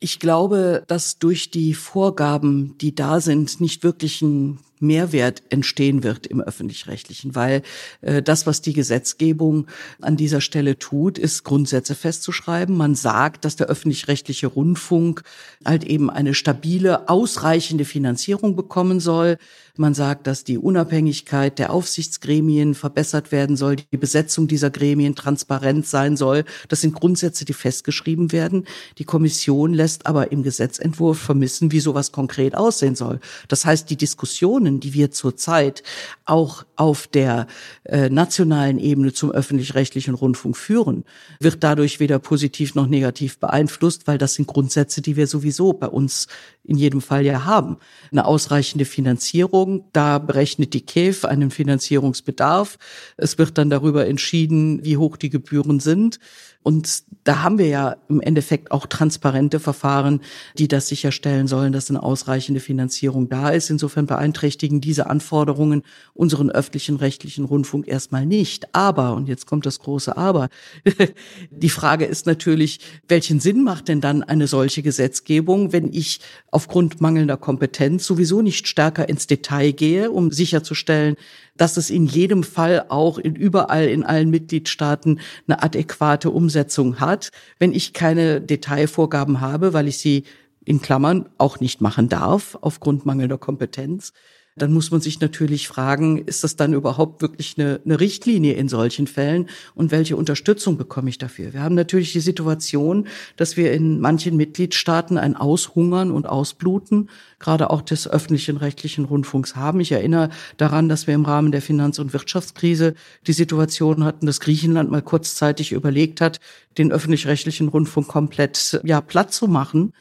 Ich 0.00 0.18
glaube, 0.18 0.82
dass 0.88 1.20
durch 1.20 1.52
die 1.52 1.74
Vorgaben, 1.74 2.76
die 2.78 2.96
da 2.96 3.20
sind, 3.20 3.60
nicht 3.60 3.84
wirklich 3.84 4.20
ein 4.22 4.58
Mehrwert 4.80 5.42
entstehen 5.50 6.02
wird 6.02 6.26
im 6.26 6.40
öffentlich-rechtlichen, 6.40 7.34
weil 7.34 7.62
äh, 8.02 8.22
das, 8.22 8.46
was 8.46 8.60
die 8.60 8.72
Gesetzgebung 8.72 9.66
an 10.00 10.16
dieser 10.16 10.40
Stelle 10.40 10.78
tut, 10.78 11.18
ist 11.18 11.44
Grundsätze 11.44 11.94
festzuschreiben. 11.94 12.76
Man 12.76 12.94
sagt, 12.94 13.44
dass 13.44 13.56
der 13.56 13.68
öffentlich-rechtliche 13.68 14.46
Rundfunk 14.46 15.22
halt 15.64 15.84
eben 15.84 16.10
eine 16.10 16.34
stabile, 16.34 17.08
ausreichende 17.08 17.84
Finanzierung 17.84 18.56
bekommen 18.56 19.00
soll. 19.00 19.38
Man 19.78 19.94
sagt, 19.94 20.26
dass 20.26 20.44
die 20.44 20.58
Unabhängigkeit 20.58 21.58
der 21.58 21.72
Aufsichtsgremien 21.72 22.74
verbessert 22.74 23.32
werden 23.32 23.56
soll, 23.56 23.76
die 23.76 23.96
Besetzung 23.96 24.48
dieser 24.48 24.70
Gremien 24.70 25.14
transparent 25.14 25.86
sein 25.86 26.16
soll. 26.16 26.44
Das 26.68 26.80
sind 26.80 26.94
Grundsätze, 26.94 27.44
die 27.44 27.52
festgeschrieben 27.52 28.32
werden. 28.32 28.66
Die 28.98 29.04
Kommission 29.04 29.72
lässt 29.72 30.06
aber 30.06 30.32
im 30.32 30.42
Gesetzentwurf 30.42 31.18
vermissen, 31.18 31.72
wie 31.72 31.80
sowas 31.80 32.12
konkret 32.12 32.56
aussehen 32.56 32.94
soll. 32.94 33.20
Das 33.48 33.64
heißt, 33.64 33.88
die 33.90 33.96
Diskussion 33.96 34.26
Diskussionen, 34.26 34.80
die 34.80 34.92
wir 34.94 35.10
zurzeit 35.10 35.82
auch 36.24 36.64
auf 36.76 37.06
der 37.06 37.46
äh, 37.84 38.08
nationalen 38.08 38.78
Ebene 38.78 39.12
zum 39.12 39.30
öffentlich-rechtlichen 39.30 40.14
Rundfunk 40.14 40.56
führen, 40.56 41.04
wird 41.40 41.62
dadurch 41.62 42.00
weder 42.00 42.18
positiv 42.18 42.74
noch 42.74 42.86
negativ 42.86 43.38
beeinflusst, 43.38 44.06
weil 44.06 44.18
das 44.18 44.34
sind 44.34 44.46
Grundsätze, 44.46 45.02
die 45.02 45.16
wir 45.16 45.26
sowieso 45.26 45.72
bei 45.72 45.86
uns 45.86 46.28
in 46.66 46.76
jedem 46.76 47.00
Fall 47.00 47.24
ja 47.24 47.44
haben. 47.44 47.78
Eine 48.10 48.26
ausreichende 48.26 48.84
Finanzierung, 48.84 49.84
da 49.92 50.18
berechnet 50.18 50.74
die 50.74 50.84
KEF 50.84 51.24
einen 51.24 51.50
Finanzierungsbedarf. 51.50 52.78
Es 53.16 53.38
wird 53.38 53.58
dann 53.58 53.70
darüber 53.70 54.06
entschieden, 54.06 54.84
wie 54.84 54.96
hoch 54.96 55.16
die 55.16 55.30
Gebühren 55.30 55.80
sind. 55.80 56.18
Und 56.66 57.04
da 57.22 57.44
haben 57.44 57.58
wir 57.58 57.68
ja 57.68 57.96
im 58.08 58.20
Endeffekt 58.20 58.72
auch 58.72 58.86
transparente 58.86 59.60
Verfahren, 59.60 60.20
die 60.58 60.66
das 60.66 60.88
sicherstellen 60.88 61.46
sollen, 61.46 61.72
dass 61.72 61.90
eine 61.90 62.02
ausreichende 62.02 62.58
Finanzierung 62.58 63.28
da 63.28 63.50
ist. 63.50 63.70
Insofern 63.70 64.06
beeinträchtigen 64.06 64.80
diese 64.80 65.08
Anforderungen 65.08 65.84
unseren 66.12 66.50
öffentlichen 66.50 66.96
rechtlichen 66.96 67.44
Rundfunk 67.44 67.86
erstmal 67.86 68.26
nicht. 68.26 68.74
Aber, 68.74 69.14
und 69.14 69.28
jetzt 69.28 69.46
kommt 69.46 69.64
das 69.64 69.78
große 69.78 70.16
Aber, 70.16 70.48
die 71.52 71.68
Frage 71.68 72.04
ist 72.04 72.26
natürlich, 72.26 72.80
welchen 73.06 73.38
Sinn 73.38 73.62
macht 73.62 73.86
denn 73.86 74.00
dann 74.00 74.24
eine 74.24 74.48
solche 74.48 74.82
Gesetzgebung, 74.82 75.72
wenn 75.72 75.92
ich 75.92 76.18
aufgrund 76.56 77.02
mangelnder 77.02 77.36
Kompetenz 77.36 78.06
sowieso 78.06 78.40
nicht 78.40 78.66
stärker 78.66 79.10
ins 79.10 79.26
Detail 79.26 79.72
gehe, 79.72 80.10
um 80.10 80.32
sicherzustellen, 80.32 81.16
dass 81.58 81.76
es 81.76 81.90
in 81.90 82.06
jedem 82.06 82.44
Fall 82.44 82.86
auch 82.88 83.18
in 83.18 83.36
überall 83.36 83.84
in 83.84 84.04
allen 84.04 84.30
Mitgliedstaaten 84.30 85.20
eine 85.46 85.62
adäquate 85.62 86.30
Umsetzung 86.30 86.98
hat. 86.98 87.28
Wenn 87.58 87.74
ich 87.74 87.92
keine 87.92 88.40
Detailvorgaben 88.40 89.42
habe, 89.42 89.74
weil 89.74 89.86
ich 89.86 89.98
sie 89.98 90.24
in 90.64 90.80
Klammern 90.80 91.28
auch 91.36 91.60
nicht 91.60 91.82
machen 91.82 92.08
darf 92.08 92.56
aufgrund 92.62 93.04
mangelnder 93.04 93.36
Kompetenz, 93.36 94.14
dann 94.56 94.72
muss 94.72 94.90
man 94.90 95.02
sich 95.02 95.20
natürlich 95.20 95.68
fragen, 95.68 96.16
ist 96.16 96.42
das 96.42 96.56
dann 96.56 96.72
überhaupt 96.72 97.20
wirklich 97.20 97.56
eine, 97.58 97.80
eine, 97.84 98.00
Richtlinie 98.00 98.54
in 98.54 98.68
solchen 98.68 99.06
Fällen 99.06 99.48
und 99.74 99.90
welche 99.90 100.16
Unterstützung 100.16 100.78
bekomme 100.78 101.10
ich 101.10 101.18
dafür? 101.18 101.52
Wir 101.52 101.62
haben 101.62 101.74
natürlich 101.74 102.12
die 102.12 102.20
Situation, 102.20 103.06
dass 103.36 103.58
wir 103.58 103.72
in 103.72 104.00
manchen 104.00 104.36
Mitgliedstaaten 104.36 105.18
ein 105.18 105.36
Aushungern 105.36 106.10
und 106.10 106.26
Ausbluten 106.26 107.10
gerade 107.38 107.68
auch 107.68 107.82
des 107.82 108.08
öffentlichen 108.08 108.56
rechtlichen 108.56 109.04
Rundfunks 109.04 109.56
haben. 109.56 109.78
Ich 109.80 109.92
erinnere 109.92 110.30
daran, 110.56 110.88
dass 110.88 111.06
wir 111.06 111.14
im 111.14 111.26
Rahmen 111.26 111.52
der 111.52 111.60
Finanz- 111.60 111.98
und 111.98 112.14
Wirtschaftskrise 112.14 112.94
die 113.26 113.34
Situation 113.34 114.04
hatten, 114.04 114.24
dass 114.24 114.40
Griechenland 114.40 114.90
mal 114.90 115.02
kurzzeitig 115.02 115.72
überlegt 115.72 116.22
hat, 116.22 116.40
den 116.78 116.92
öffentlich-rechtlichen 116.92 117.68
Rundfunk 117.68 118.08
komplett 118.08 118.80
ja 118.84 119.02
platt 119.02 119.34
zu 119.34 119.48
machen 119.48 119.92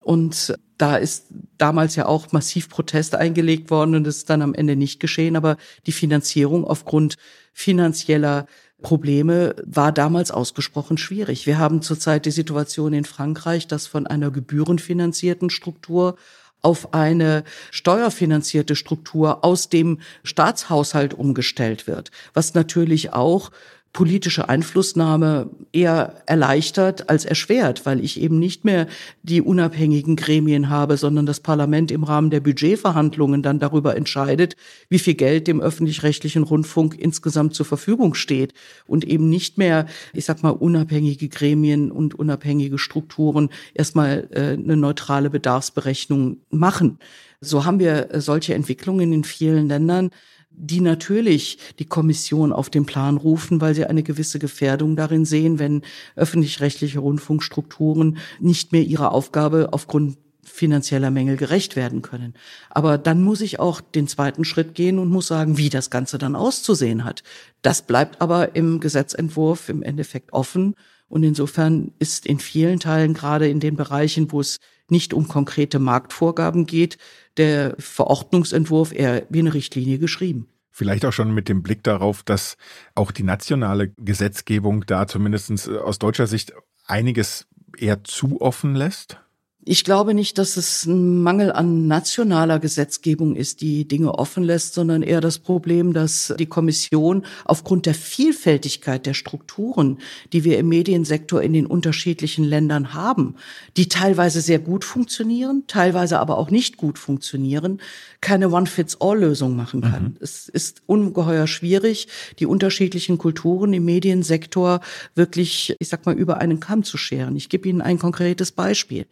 und 0.00 0.54
da 0.82 0.96
ist 0.96 1.26
damals 1.58 1.94
ja 1.94 2.06
auch 2.06 2.32
massiv 2.32 2.68
Protest 2.68 3.14
eingelegt 3.14 3.70
worden 3.70 3.94
und 3.94 4.02
das 4.02 4.16
ist 4.16 4.30
dann 4.30 4.42
am 4.42 4.52
Ende 4.52 4.74
nicht 4.74 4.98
geschehen. 4.98 5.36
Aber 5.36 5.56
die 5.86 5.92
Finanzierung 5.92 6.64
aufgrund 6.64 7.18
finanzieller 7.52 8.46
Probleme 8.82 9.54
war 9.64 9.92
damals 9.92 10.32
ausgesprochen 10.32 10.98
schwierig. 10.98 11.46
Wir 11.46 11.60
haben 11.60 11.82
zurzeit 11.82 12.26
die 12.26 12.32
Situation 12.32 12.94
in 12.94 13.04
Frankreich, 13.04 13.68
dass 13.68 13.86
von 13.86 14.08
einer 14.08 14.32
gebührenfinanzierten 14.32 15.50
Struktur 15.50 16.16
auf 16.62 16.94
eine 16.94 17.44
steuerfinanzierte 17.70 18.74
Struktur 18.74 19.44
aus 19.44 19.68
dem 19.68 20.00
Staatshaushalt 20.24 21.14
umgestellt 21.14 21.86
wird, 21.86 22.10
was 22.34 22.54
natürlich 22.54 23.12
auch 23.12 23.52
politische 23.92 24.48
Einflussnahme 24.48 25.50
eher 25.70 26.22
erleichtert 26.24 27.10
als 27.10 27.26
erschwert, 27.26 27.84
weil 27.84 28.02
ich 28.02 28.18
eben 28.20 28.38
nicht 28.38 28.64
mehr 28.64 28.86
die 29.22 29.42
unabhängigen 29.42 30.16
Gremien 30.16 30.70
habe, 30.70 30.96
sondern 30.96 31.26
das 31.26 31.40
Parlament 31.40 31.90
im 31.90 32.02
Rahmen 32.02 32.30
der 32.30 32.40
Budgetverhandlungen 32.40 33.42
dann 33.42 33.58
darüber 33.58 33.94
entscheidet, 33.94 34.56
wie 34.88 34.98
viel 34.98 35.14
Geld 35.14 35.46
dem 35.46 35.60
öffentlich-rechtlichen 35.60 36.42
Rundfunk 36.42 36.98
insgesamt 36.98 37.54
zur 37.54 37.66
Verfügung 37.66 38.14
steht 38.14 38.54
und 38.86 39.04
eben 39.04 39.28
nicht 39.28 39.58
mehr, 39.58 39.86
ich 40.14 40.24
sag 40.24 40.42
mal, 40.42 40.50
unabhängige 40.50 41.28
Gremien 41.28 41.90
und 41.90 42.14
unabhängige 42.14 42.78
Strukturen 42.78 43.50
erstmal 43.74 44.28
äh, 44.30 44.52
eine 44.54 44.76
neutrale 44.78 45.28
Bedarfsberechnung 45.28 46.38
machen. 46.48 46.98
So 47.42 47.66
haben 47.66 47.78
wir 47.78 48.08
solche 48.14 48.54
Entwicklungen 48.54 49.12
in 49.12 49.24
vielen 49.24 49.68
Ländern 49.68 50.10
die 50.54 50.80
natürlich 50.80 51.58
die 51.78 51.84
Kommission 51.84 52.52
auf 52.52 52.70
den 52.70 52.86
Plan 52.86 53.16
rufen, 53.16 53.60
weil 53.60 53.74
sie 53.74 53.86
eine 53.86 54.02
gewisse 54.02 54.38
Gefährdung 54.38 54.96
darin 54.96 55.24
sehen, 55.24 55.58
wenn 55.58 55.82
öffentlich-rechtliche 56.16 57.00
Rundfunkstrukturen 57.00 58.18
nicht 58.40 58.72
mehr 58.72 58.82
ihrer 58.82 59.12
Aufgabe 59.12 59.68
aufgrund 59.72 60.18
finanzieller 60.44 61.10
Mängel 61.10 61.36
gerecht 61.36 61.76
werden 61.76 62.02
können. 62.02 62.34
Aber 62.68 62.98
dann 62.98 63.22
muss 63.22 63.40
ich 63.40 63.60
auch 63.60 63.80
den 63.80 64.08
zweiten 64.08 64.44
Schritt 64.44 64.74
gehen 64.74 64.98
und 64.98 65.08
muss 65.08 65.28
sagen, 65.28 65.56
wie 65.56 65.70
das 65.70 65.90
Ganze 65.90 66.18
dann 66.18 66.36
auszusehen 66.36 67.04
hat. 67.04 67.22
Das 67.62 67.82
bleibt 67.82 68.20
aber 68.20 68.54
im 68.56 68.80
Gesetzentwurf 68.80 69.68
im 69.68 69.82
Endeffekt 69.82 70.32
offen. 70.32 70.74
Und 71.08 71.22
insofern 71.22 71.92
ist 71.98 72.26
in 72.26 72.38
vielen 72.38 72.80
Teilen, 72.80 73.14
gerade 73.14 73.48
in 73.48 73.60
den 73.60 73.76
Bereichen, 73.76 74.32
wo 74.32 74.40
es 74.40 74.58
nicht 74.88 75.14
um 75.14 75.28
konkrete 75.28 75.78
Marktvorgaben 75.78 76.66
geht, 76.66 76.98
der 77.36 77.74
Verordnungsentwurf 77.78 78.92
eher 78.92 79.26
wie 79.30 79.40
eine 79.40 79.54
Richtlinie 79.54 79.98
geschrieben. 79.98 80.48
Vielleicht 80.70 81.04
auch 81.04 81.12
schon 81.12 81.34
mit 81.34 81.48
dem 81.48 81.62
Blick 81.62 81.82
darauf, 81.82 82.22
dass 82.22 82.56
auch 82.94 83.10
die 83.10 83.24
nationale 83.24 83.88
Gesetzgebung 83.98 84.86
da 84.86 85.06
zumindest 85.06 85.68
aus 85.68 85.98
deutscher 85.98 86.26
Sicht 86.26 86.54
einiges 86.86 87.46
eher 87.76 88.04
zu 88.04 88.40
offen 88.40 88.74
lässt? 88.74 89.20
Ich 89.64 89.84
glaube 89.84 90.12
nicht, 90.12 90.38
dass 90.38 90.56
es 90.56 90.86
ein 90.86 91.22
Mangel 91.22 91.52
an 91.52 91.86
nationaler 91.86 92.58
Gesetzgebung 92.58 93.36
ist, 93.36 93.60
die 93.60 93.86
Dinge 93.86 94.12
offen 94.12 94.42
lässt, 94.42 94.74
sondern 94.74 95.02
eher 95.02 95.20
das 95.20 95.38
Problem, 95.38 95.92
dass 95.92 96.34
die 96.36 96.46
Kommission 96.46 97.24
aufgrund 97.44 97.86
der 97.86 97.94
Vielfältigkeit 97.94 99.06
der 99.06 99.14
Strukturen, 99.14 99.98
die 100.32 100.42
wir 100.42 100.58
im 100.58 100.68
Mediensektor 100.68 101.40
in 101.42 101.52
den 101.52 101.66
unterschiedlichen 101.66 102.42
Ländern 102.44 102.92
haben, 102.92 103.36
die 103.76 103.88
teilweise 103.88 104.40
sehr 104.40 104.58
gut 104.58 104.84
funktionieren, 104.84 105.62
teilweise 105.68 106.18
aber 106.18 106.38
auch 106.38 106.50
nicht 106.50 106.76
gut 106.76 106.98
funktionieren, 106.98 107.80
keine 108.20 108.50
One-Fits-All-Lösung 108.50 109.54
machen 109.54 109.82
kann. 109.82 110.02
Mhm. 110.02 110.16
Es 110.18 110.48
ist 110.48 110.82
ungeheuer 110.86 111.46
schwierig, 111.46 112.08
die 112.40 112.46
unterschiedlichen 112.46 113.16
Kulturen 113.16 113.72
im 113.74 113.84
Mediensektor 113.84 114.80
wirklich, 115.14 115.76
ich 115.78 115.88
sag 115.88 116.04
mal, 116.04 116.16
über 116.16 116.38
einen 116.38 116.58
Kamm 116.58 116.82
zu 116.82 116.96
scheren. 116.96 117.36
Ich 117.36 117.48
gebe 117.48 117.68
Ihnen 117.68 117.80
ein 117.80 118.00
konkretes 118.00 118.50
Beispiel. 118.50 119.06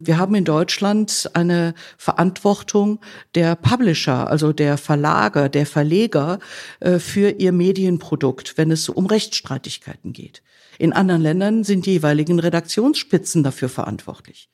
Wir 0.00 0.16
haben 0.16 0.36
in 0.36 0.44
Deutschland 0.44 1.28
eine 1.32 1.74
Verantwortung 1.96 3.00
der 3.34 3.56
Publisher, 3.56 4.30
also 4.30 4.52
der 4.52 4.78
Verlager, 4.78 5.48
der 5.48 5.66
Verleger 5.66 6.38
äh, 6.78 7.00
für 7.00 7.30
ihr 7.30 7.50
Medienprodukt, 7.50 8.56
wenn 8.56 8.70
es 8.70 8.88
um 8.88 9.06
Rechtsstreitigkeiten 9.06 10.12
geht. 10.12 10.44
In 10.78 10.92
anderen 10.92 11.22
Ländern 11.22 11.64
sind 11.64 11.84
die 11.84 11.94
jeweiligen 11.94 12.38
Redaktionsspitzen 12.38 13.42
dafür 13.42 13.68
verantwortlich. 13.68 14.50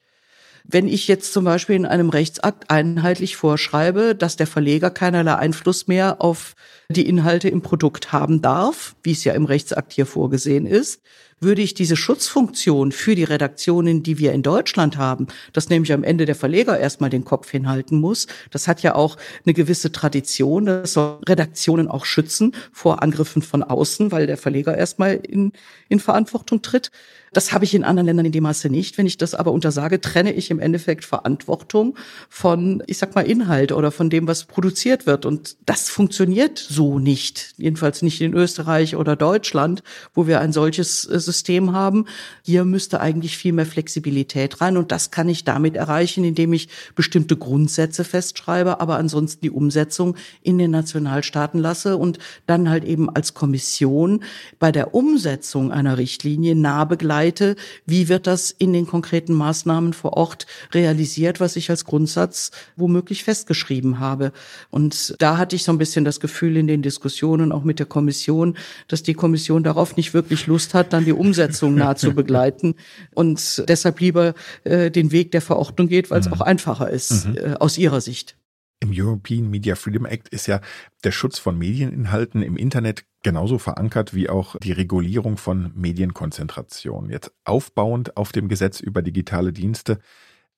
Wenn 0.66 0.88
ich 0.88 1.08
jetzt 1.08 1.34
zum 1.34 1.44
Beispiel 1.44 1.76
in 1.76 1.84
einem 1.84 2.08
Rechtsakt 2.08 2.70
einheitlich 2.70 3.36
vorschreibe, 3.36 4.14
dass 4.14 4.36
der 4.36 4.46
Verleger 4.46 4.90
keinerlei 4.90 5.34
Einfluss 5.34 5.88
mehr 5.88 6.22
auf 6.22 6.54
die 6.88 7.06
Inhalte 7.06 7.50
im 7.50 7.60
Produkt 7.60 8.12
haben 8.12 8.40
darf, 8.40 8.96
wie 9.02 9.12
es 9.12 9.24
ja 9.24 9.34
im 9.34 9.44
Rechtsakt 9.44 9.92
hier 9.92 10.06
vorgesehen 10.06 10.64
ist, 10.64 11.02
würde 11.44 11.62
ich 11.62 11.74
diese 11.74 11.94
Schutzfunktion 11.94 12.90
für 12.90 13.14
die 13.14 13.22
Redaktionen, 13.22 14.02
die 14.02 14.18
wir 14.18 14.32
in 14.32 14.42
Deutschland 14.42 14.96
haben, 14.96 15.28
dass 15.52 15.68
nämlich 15.68 15.92
am 15.92 16.02
Ende 16.02 16.26
der 16.26 16.34
Verleger 16.34 16.78
erstmal 16.78 17.10
den 17.10 17.24
Kopf 17.24 17.50
hinhalten 17.50 18.00
muss, 18.00 18.26
das 18.50 18.66
hat 18.66 18.82
ja 18.82 18.96
auch 18.96 19.16
eine 19.44 19.54
gewisse 19.54 19.92
Tradition, 19.92 20.66
das 20.66 20.94
soll 20.94 21.18
Redaktionen 21.28 21.86
auch 21.86 22.04
schützen 22.04 22.56
vor 22.72 23.02
Angriffen 23.02 23.42
von 23.42 23.62
außen, 23.62 24.10
weil 24.10 24.26
der 24.26 24.36
Verleger 24.36 24.76
erstmal 24.76 25.14
in, 25.14 25.52
in 25.88 26.00
Verantwortung 26.00 26.62
tritt. 26.62 26.90
Das 27.34 27.52
habe 27.52 27.64
ich 27.64 27.74
in 27.74 27.84
anderen 27.84 28.06
Ländern 28.06 28.26
in 28.26 28.32
dem 28.32 28.44
Maße 28.44 28.70
nicht. 28.70 28.96
Wenn 28.96 29.06
ich 29.06 29.18
das 29.18 29.34
aber 29.34 29.50
untersage, 29.52 30.00
trenne 30.00 30.32
ich 30.32 30.50
im 30.50 30.60
Endeffekt 30.60 31.04
Verantwortung 31.04 31.96
von, 32.28 32.82
ich 32.86 32.98
sag 32.98 33.14
mal, 33.14 33.22
Inhalt 33.22 33.72
oder 33.72 33.90
von 33.90 34.08
dem, 34.08 34.28
was 34.28 34.44
produziert 34.44 35.04
wird. 35.06 35.26
Und 35.26 35.56
das 35.66 35.88
funktioniert 35.88 36.58
so 36.58 36.98
nicht. 36.98 37.54
Jedenfalls 37.56 38.02
nicht 38.02 38.20
in 38.20 38.34
Österreich 38.34 38.94
oder 38.94 39.16
Deutschland, 39.16 39.82
wo 40.14 40.26
wir 40.28 40.40
ein 40.40 40.52
solches 40.52 41.06
äh, 41.06 41.18
System 41.34 41.72
haben. 41.72 42.06
Hier 42.42 42.64
müsste 42.64 43.00
eigentlich 43.00 43.36
viel 43.36 43.52
mehr 43.52 43.66
Flexibilität 43.66 44.60
rein. 44.60 44.76
Und 44.76 44.92
das 44.92 45.10
kann 45.10 45.28
ich 45.28 45.44
damit 45.44 45.76
erreichen, 45.76 46.24
indem 46.24 46.52
ich 46.52 46.68
bestimmte 46.94 47.36
Grundsätze 47.36 48.04
festschreibe, 48.04 48.80
aber 48.80 48.96
ansonsten 48.96 49.42
die 49.42 49.50
Umsetzung 49.50 50.16
in 50.42 50.58
den 50.58 50.70
Nationalstaaten 50.70 51.60
lasse 51.60 51.96
und 51.96 52.18
dann 52.46 52.70
halt 52.70 52.84
eben 52.84 53.10
als 53.10 53.34
Kommission 53.34 54.22
bei 54.58 54.72
der 54.72 54.94
Umsetzung 54.94 55.72
einer 55.72 55.98
Richtlinie 55.98 56.54
nah 56.54 56.84
begleite 56.84 57.56
wie 57.86 58.08
wird 58.08 58.26
das 58.26 58.50
in 58.50 58.72
den 58.72 58.86
konkreten 58.86 59.34
Maßnahmen 59.34 59.92
vor 59.92 60.14
Ort 60.14 60.46
realisiert, 60.72 61.40
was 61.40 61.56
ich 61.56 61.70
als 61.70 61.84
Grundsatz 61.84 62.50
womöglich 62.76 63.24
festgeschrieben 63.24 63.98
habe. 63.98 64.32
Und 64.70 65.14
da 65.18 65.36
hatte 65.36 65.56
ich 65.56 65.64
so 65.64 65.72
ein 65.72 65.78
bisschen 65.78 66.04
das 66.04 66.20
Gefühl 66.20 66.56
in 66.56 66.66
den 66.66 66.82
Diskussionen 66.82 67.52
auch 67.52 67.64
mit 67.64 67.78
der 67.78 67.86
Kommission, 67.86 68.56
dass 68.88 69.02
die 69.02 69.14
Kommission 69.14 69.62
darauf 69.62 69.96
nicht 69.96 70.14
wirklich 70.14 70.46
Lust 70.46 70.74
hat, 70.74 70.92
dann 70.92 71.04
die 71.04 71.12
Umsetzung 71.24 71.74
nah 71.74 71.96
zu 71.96 72.14
begleiten 72.14 72.74
und 73.14 73.64
deshalb 73.68 74.00
lieber 74.00 74.34
äh, 74.64 74.90
den 74.90 75.12
Weg 75.12 75.32
der 75.32 75.40
Verordnung 75.40 75.88
geht, 75.88 76.10
weil 76.10 76.20
es 76.20 76.26
mhm. 76.26 76.34
auch 76.34 76.40
einfacher 76.40 76.90
ist 76.90 77.26
mhm. 77.26 77.36
äh, 77.36 77.54
aus 77.54 77.78
ihrer 77.78 78.00
Sicht. 78.00 78.36
Im 78.80 78.90
European 78.92 79.48
Media 79.48 79.76
Freedom 79.76 80.04
Act 80.04 80.28
ist 80.28 80.46
ja 80.46 80.60
der 81.04 81.12
Schutz 81.12 81.38
von 81.38 81.56
Medieninhalten 81.56 82.42
im 82.42 82.56
Internet 82.56 83.04
genauso 83.22 83.58
verankert 83.58 84.14
wie 84.14 84.28
auch 84.28 84.56
die 84.58 84.72
Regulierung 84.72 85.38
von 85.38 85.72
Medienkonzentration. 85.74 87.08
Jetzt 87.08 87.32
aufbauend 87.44 88.16
auf 88.18 88.32
dem 88.32 88.48
Gesetz 88.48 88.80
über 88.80 89.00
digitale 89.00 89.52
Dienste 89.52 90.00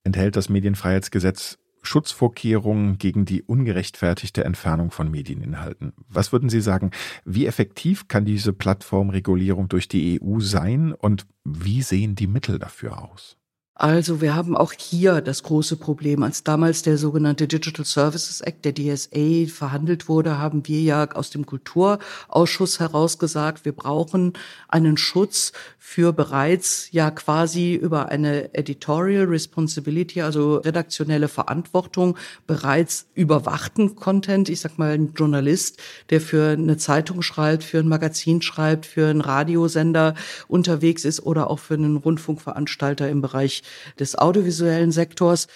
enthält 0.03 0.37
das 0.37 0.49
Medienfreiheitsgesetz 0.49 1.59
Schutzvorkehrungen 1.87 2.99
gegen 2.99 3.25
die 3.25 3.43
ungerechtfertigte 3.43 4.45
Entfernung 4.45 4.91
von 4.91 5.11
Medieninhalten. 5.11 5.93
Was 6.09 6.33
würden 6.33 6.49
Sie 6.49 6.61
sagen, 6.61 6.91
wie 7.25 7.47
effektiv 7.47 8.09
kann 8.09 8.25
diese 8.25 8.53
Plattformregulierung 8.53 9.69
durch 9.69 9.89
die 9.89 10.21
EU 10.21 10.41
sein 10.41 10.93
und 10.93 11.27
wie 11.45 11.83
sehen 11.83 12.15
die 12.15 12.27
Mittel 12.27 12.59
dafür 12.59 13.03
aus? 13.11 13.37
Also 13.79 14.23
wir 14.23 14.35
haben 14.35 14.57
auch 14.57 14.73
hier 14.73 15.21
das 15.21 15.43
große 15.43 15.77
Problem. 15.77 16.23
Als 16.23 16.43
damals 16.43 16.81
der 16.81 16.97
sogenannte 16.97 17.47
Digital 17.47 17.85
Services 17.85 18.41
Act, 18.41 18.65
der 18.65 18.73
DSA, 18.73 19.53
verhandelt 19.55 20.09
wurde, 20.09 20.39
haben 20.39 20.67
wir 20.67 20.81
ja 20.81 21.11
aus 21.11 21.29
dem 21.29 21.45
Kulturausschuss 21.45 22.81
heraus 22.81 23.19
gesagt, 23.19 23.67
wir 23.67 23.73
brauchen 23.73 24.33
einen 24.69 24.97
Schutz 24.97 25.53
für 25.79 26.15
bereits 26.15 26.89
ja 26.91 27.11
quasi 27.11 27.75
über 27.75 28.09
eine 28.09 28.55
Editorial 28.55 29.27
Responsibility, 29.27 30.23
also 30.23 30.57
redaktionelle 30.57 31.29
Verantwortung, 31.29 32.17
bereits 32.47 33.07
überwachten 33.15 33.95
Content. 33.95 34.49
Ich 34.49 34.61
sag 34.61 34.79
mal, 34.79 34.93
ein 34.93 35.13
Journalist, 35.15 35.81
der 36.09 36.23
für 36.23 36.53
eine 36.53 36.79
Zeitung 36.79 37.21
schreibt, 37.21 37.63
für 37.63 37.81
ein 37.81 37.89
Magazin 37.89 38.41
schreibt, 38.41 38.87
für 38.87 39.09
einen 39.09 39.21
Radiosender 39.21 40.15
unterwegs 40.49 41.05
ist 41.05 41.21
oder 41.21 41.51
auch 41.51 41.59
für 41.59 41.75
einen 41.75 41.97
Rundfunkveranstalter 41.97 43.11
im 43.11 43.21
Bereich 43.21 43.63
des 43.99 44.17
audiovisuellen 44.17 44.93
Sektors, 44.93 45.47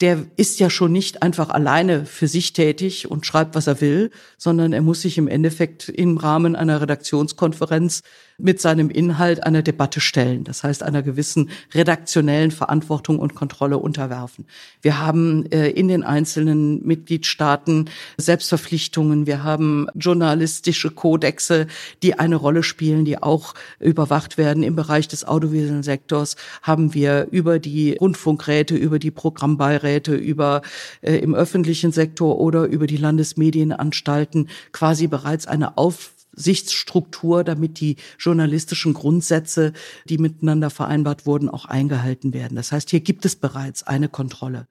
der 0.00 0.26
ist 0.36 0.58
ja 0.58 0.70
schon 0.70 0.92
nicht 0.92 1.22
einfach 1.22 1.50
alleine 1.50 2.04
für 2.04 2.26
sich 2.26 2.52
tätig 2.52 3.10
und 3.10 3.26
schreibt, 3.26 3.54
was 3.54 3.68
er 3.68 3.80
will, 3.80 4.10
sondern 4.36 4.72
er 4.72 4.82
muss 4.82 5.02
sich 5.02 5.18
im 5.18 5.28
Endeffekt 5.28 5.88
im 5.88 6.18
Rahmen 6.18 6.56
einer 6.56 6.80
Redaktionskonferenz 6.80 8.02
mit 8.38 8.60
seinem 8.60 8.90
Inhalt 8.90 9.44
einer 9.44 9.62
Debatte 9.62 10.00
stellen. 10.00 10.44
Das 10.44 10.64
heißt, 10.64 10.82
einer 10.82 11.02
gewissen 11.02 11.50
redaktionellen 11.72 12.50
Verantwortung 12.50 13.18
und 13.18 13.34
Kontrolle 13.34 13.78
unterwerfen. 13.78 14.46
Wir 14.82 14.98
haben 14.98 15.46
äh, 15.52 15.68
in 15.70 15.88
den 15.88 16.02
einzelnen 16.02 16.84
Mitgliedstaaten 16.84 17.90
Selbstverpflichtungen. 18.16 19.26
Wir 19.26 19.44
haben 19.44 19.86
journalistische 19.94 20.90
Kodexe, 20.90 21.68
die 22.02 22.18
eine 22.18 22.36
Rolle 22.36 22.62
spielen, 22.62 23.04
die 23.04 23.22
auch 23.22 23.54
überwacht 23.78 24.36
werden. 24.36 24.62
Im 24.62 24.74
Bereich 24.74 25.06
des 25.06 25.24
audiovisuellen 25.26 25.82
Sektors 25.84 26.36
haben 26.62 26.92
wir 26.94 27.28
über 27.30 27.60
die 27.60 27.96
Rundfunkräte, 28.00 28.74
über 28.74 28.98
die 28.98 29.12
Programmbeiräte, 29.12 30.14
über 30.14 30.62
äh, 31.02 31.16
im 31.18 31.34
öffentlichen 31.34 31.92
Sektor 31.92 32.40
oder 32.40 32.64
über 32.64 32.88
die 32.88 32.96
Landesmedienanstalten 32.96 34.48
quasi 34.72 35.06
bereits 35.06 35.46
eine 35.46 35.78
Auf 35.78 36.13
Sichtsstruktur, 36.36 37.44
damit 37.44 37.80
die 37.80 37.96
journalistischen 38.18 38.94
Grundsätze, 38.94 39.72
die 40.08 40.18
miteinander 40.18 40.70
vereinbart 40.70 41.26
wurden, 41.26 41.48
auch 41.48 41.64
eingehalten 41.66 42.32
werden. 42.32 42.56
Das 42.56 42.72
heißt, 42.72 42.90
hier 42.90 43.00
gibt 43.00 43.24
es 43.24 43.36
bereits 43.36 43.82
eine 43.82 44.08
Kontrolle. 44.08 44.66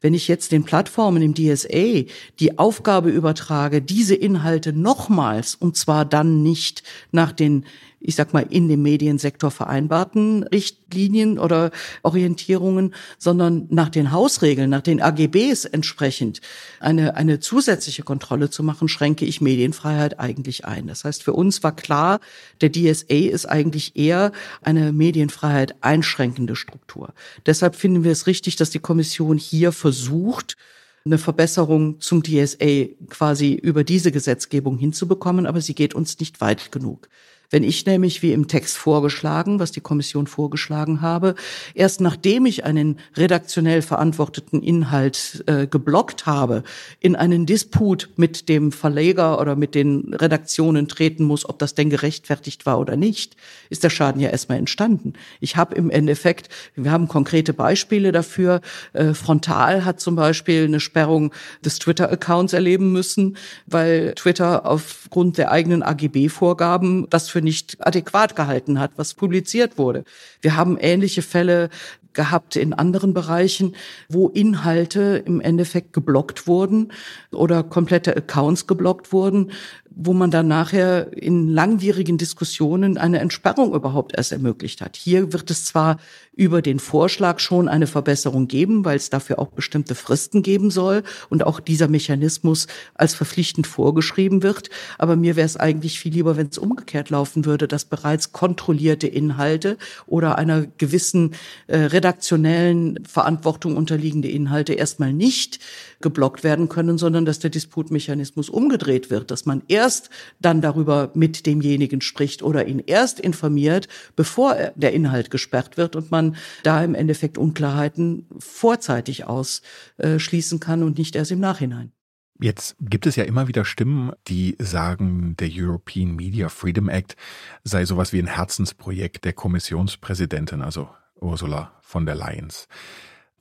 Wenn 0.00 0.14
ich 0.14 0.28
jetzt 0.28 0.52
den 0.52 0.62
Plattformen 0.62 1.22
im 1.22 1.34
DSA 1.34 2.04
die 2.38 2.58
Aufgabe 2.58 3.10
übertrage, 3.10 3.82
diese 3.82 4.14
Inhalte 4.14 4.72
nochmals, 4.72 5.56
und 5.56 5.76
zwar 5.76 6.04
dann 6.04 6.42
nicht 6.42 6.84
nach 7.10 7.32
den 7.32 7.64
ich 8.00 8.14
sag 8.14 8.32
mal, 8.32 8.46
in 8.48 8.68
dem 8.68 8.82
Mediensektor 8.82 9.50
vereinbarten 9.50 10.44
Richtlinien 10.44 11.38
oder 11.38 11.70
Orientierungen, 12.02 12.94
sondern 13.18 13.66
nach 13.70 13.88
den 13.88 14.12
Hausregeln, 14.12 14.70
nach 14.70 14.82
den 14.82 15.02
AGBs 15.02 15.64
entsprechend 15.64 16.40
eine, 16.80 17.16
eine 17.16 17.40
zusätzliche 17.40 18.02
Kontrolle 18.02 18.50
zu 18.50 18.62
machen, 18.62 18.88
schränke 18.88 19.24
ich 19.24 19.40
Medienfreiheit 19.40 20.20
eigentlich 20.20 20.64
ein. 20.64 20.86
Das 20.86 21.04
heißt, 21.04 21.22
für 21.22 21.32
uns 21.32 21.62
war 21.62 21.74
klar, 21.74 22.20
der 22.60 22.70
DSA 22.70 23.14
ist 23.30 23.46
eigentlich 23.46 23.96
eher 23.96 24.32
eine 24.62 24.92
Medienfreiheit 24.92 25.76
einschränkende 25.80 26.56
Struktur. 26.56 27.12
Deshalb 27.46 27.74
finden 27.74 28.04
wir 28.04 28.12
es 28.12 28.26
richtig, 28.26 28.56
dass 28.56 28.70
die 28.70 28.78
Kommission 28.78 29.38
hier 29.38 29.72
versucht, 29.72 30.56
eine 31.04 31.18
Verbesserung 31.18 32.00
zum 32.00 32.22
DSA 32.22 32.86
quasi 33.08 33.54
über 33.54 33.82
diese 33.82 34.12
Gesetzgebung 34.12 34.78
hinzubekommen, 34.78 35.46
aber 35.46 35.60
sie 35.60 35.74
geht 35.74 35.94
uns 35.94 36.18
nicht 36.20 36.40
weit 36.40 36.70
genug. 36.70 37.08
Wenn 37.50 37.62
ich 37.62 37.86
nämlich, 37.86 38.22
wie 38.22 38.32
im 38.32 38.46
Text 38.46 38.76
vorgeschlagen, 38.76 39.58
was 39.58 39.72
die 39.72 39.80
Kommission 39.80 40.26
vorgeschlagen 40.26 41.00
habe, 41.00 41.34
erst 41.74 42.02
nachdem 42.02 42.44
ich 42.44 42.64
einen 42.64 42.98
redaktionell 43.16 43.80
verantworteten 43.80 44.62
Inhalt 44.62 45.44
äh, 45.46 45.66
geblockt 45.66 46.26
habe, 46.26 46.62
in 47.00 47.16
einen 47.16 47.46
Disput 47.46 48.10
mit 48.16 48.50
dem 48.50 48.70
Verleger 48.70 49.40
oder 49.40 49.56
mit 49.56 49.74
den 49.74 50.12
Redaktionen 50.12 50.88
treten 50.88 51.24
muss, 51.24 51.48
ob 51.48 51.58
das 51.58 51.74
denn 51.74 51.88
gerechtfertigt 51.88 52.66
war 52.66 52.78
oder 52.78 52.96
nicht, 52.96 53.36
ist 53.70 53.82
der 53.82 53.90
Schaden 53.90 54.20
ja 54.20 54.28
erstmal 54.28 54.58
entstanden. 54.58 55.14
Ich 55.40 55.56
habe 55.56 55.74
im 55.74 55.88
Endeffekt, 55.88 56.50
wir 56.74 56.92
haben 56.92 57.08
konkrete 57.08 57.54
Beispiele 57.54 58.12
dafür. 58.12 58.60
Äh, 58.92 59.14
Frontal 59.14 59.86
hat 59.86 60.00
zum 60.00 60.16
Beispiel 60.16 60.64
eine 60.64 60.80
Sperrung 60.80 61.32
des 61.64 61.78
Twitter-Accounts 61.78 62.52
erleben 62.52 62.92
müssen, 62.92 63.38
weil 63.66 64.12
Twitter 64.16 64.66
aufgrund 64.66 65.38
der 65.38 65.50
eigenen 65.50 65.82
AGB-Vorgaben 65.82 67.06
das 67.08 67.30
für 67.30 67.37
für 67.38 67.44
nicht 67.44 67.76
adäquat 67.86 68.34
gehalten 68.34 68.80
hat, 68.80 68.92
was 68.96 69.14
publiziert 69.14 69.78
wurde. 69.78 70.04
Wir 70.40 70.56
haben 70.56 70.76
ähnliche 70.76 71.22
Fälle 71.22 71.70
gehabt 72.18 72.56
in 72.56 72.72
anderen 72.72 73.14
Bereichen, 73.14 73.76
wo 74.08 74.26
Inhalte 74.26 75.22
im 75.24 75.40
Endeffekt 75.40 75.92
geblockt 75.92 76.48
wurden 76.48 76.90
oder 77.30 77.62
komplette 77.62 78.16
Accounts 78.16 78.66
geblockt 78.66 79.12
wurden, 79.12 79.52
wo 80.00 80.12
man 80.12 80.32
dann 80.32 80.48
nachher 80.48 81.12
in 81.12 81.48
langwierigen 81.48 82.18
Diskussionen 82.18 82.98
eine 82.98 83.20
Entsperrung 83.20 83.72
überhaupt 83.72 84.16
erst 84.16 84.32
ermöglicht 84.32 84.80
hat. 84.80 84.96
Hier 84.96 85.32
wird 85.32 85.50
es 85.50 85.64
zwar 85.64 85.98
über 86.38 86.62
den 86.62 86.78
Vorschlag 86.78 87.40
schon 87.40 87.68
eine 87.68 87.88
Verbesserung 87.88 88.46
geben, 88.46 88.84
weil 88.84 88.96
es 88.96 89.10
dafür 89.10 89.40
auch 89.40 89.48
bestimmte 89.48 89.96
Fristen 89.96 90.44
geben 90.44 90.70
soll 90.70 91.02
und 91.30 91.44
auch 91.44 91.58
dieser 91.58 91.88
Mechanismus 91.88 92.68
als 92.94 93.16
verpflichtend 93.16 93.66
vorgeschrieben 93.66 94.44
wird. 94.44 94.70
Aber 94.98 95.16
mir 95.16 95.34
wäre 95.34 95.46
es 95.46 95.56
eigentlich 95.56 95.98
viel 95.98 96.12
lieber, 96.12 96.36
wenn 96.36 96.46
es 96.46 96.58
umgekehrt 96.58 97.10
laufen 97.10 97.44
würde, 97.44 97.66
dass 97.66 97.84
bereits 97.84 98.30
kontrollierte 98.30 99.08
Inhalte 99.08 99.78
oder 100.06 100.38
einer 100.38 100.66
gewissen 100.78 101.34
äh, 101.66 101.78
redaktionellen 102.08 103.04
Verantwortung 103.04 103.76
unterliegende 103.76 104.28
Inhalte 104.28 104.72
erstmal 104.72 105.12
nicht 105.12 105.60
geblockt 106.00 106.42
werden 106.42 106.70
können, 106.70 106.96
sondern 106.96 107.26
dass 107.26 107.38
der 107.38 107.50
Disputmechanismus 107.50 108.48
umgedreht 108.48 109.10
wird, 109.10 109.30
dass 109.30 109.44
man 109.44 109.62
erst 109.68 110.08
dann 110.40 110.62
darüber 110.62 111.10
mit 111.14 111.44
demjenigen 111.44 112.00
spricht 112.00 112.42
oder 112.42 112.66
ihn 112.66 112.78
erst 112.78 113.20
informiert, 113.20 113.88
bevor 114.16 114.56
der 114.74 114.92
Inhalt 114.94 115.30
gesperrt 115.30 115.76
wird 115.76 115.96
und 115.96 116.10
man 116.10 116.36
da 116.62 116.82
im 116.82 116.94
Endeffekt 116.94 117.36
Unklarheiten 117.36 118.26
vorzeitig 118.38 119.26
ausschließen 119.26 120.60
kann 120.60 120.82
und 120.82 120.96
nicht 120.96 121.14
erst 121.14 121.30
im 121.30 121.40
Nachhinein. 121.40 121.92
Jetzt 122.40 122.76
gibt 122.80 123.06
es 123.06 123.16
ja 123.16 123.24
immer 123.24 123.48
wieder 123.48 123.64
Stimmen, 123.64 124.12
die 124.28 124.56
sagen, 124.60 125.34
der 125.38 125.50
European 125.52 126.14
Media 126.14 126.48
Freedom 126.48 126.88
Act 126.88 127.16
sei 127.64 127.84
sowas 127.84 128.12
wie 128.12 128.20
ein 128.20 128.28
Herzensprojekt 128.28 129.24
der 129.24 129.32
Kommissionspräsidentin, 129.32 130.62
also 130.62 130.88
Ursula 131.20 131.72
von 131.80 132.06
der 132.06 132.14
Leyen. 132.14 132.48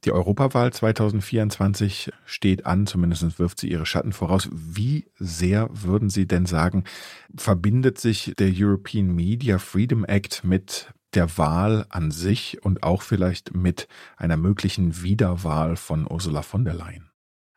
Die 0.03 0.11
Europawahl 0.11 0.71
2024 0.71 2.11
steht 2.25 2.65
an, 2.65 2.85
zumindest 2.85 3.39
wirft 3.39 3.59
sie 3.59 3.69
ihre 3.69 3.85
Schatten 3.85 4.13
voraus. 4.13 4.47
Wie 4.51 5.07
sehr 5.17 5.69
würden 5.71 6.09
Sie 6.09 6.27
denn 6.27 6.45
sagen, 6.45 6.83
verbindet 7.35 7.99
sich 7.99 8.33
der 8.37 8.51
European 8.53 9.07
Media 9.07 9.57
Freedom 9.57 10.05
Act 10.05 10.43
mit 10.43 10.93
der 11.13 11.37
Wahl 11.37 11.85
an 11.89 12.11
sich 12.11 12.63
und 12.63 12.83
auch 12.83 13.01
vielleicht 13.01 13.55
mit 13.55 13.87
einer 14.17 14.37
möglichen 14.37 15.01
Wiederwahl 15.01 15.75
von 15.75 16.09
Ursula 16.09 16.43
von 16.43 16.63
der 16.63 16.75
Leyen? 16.75 17.09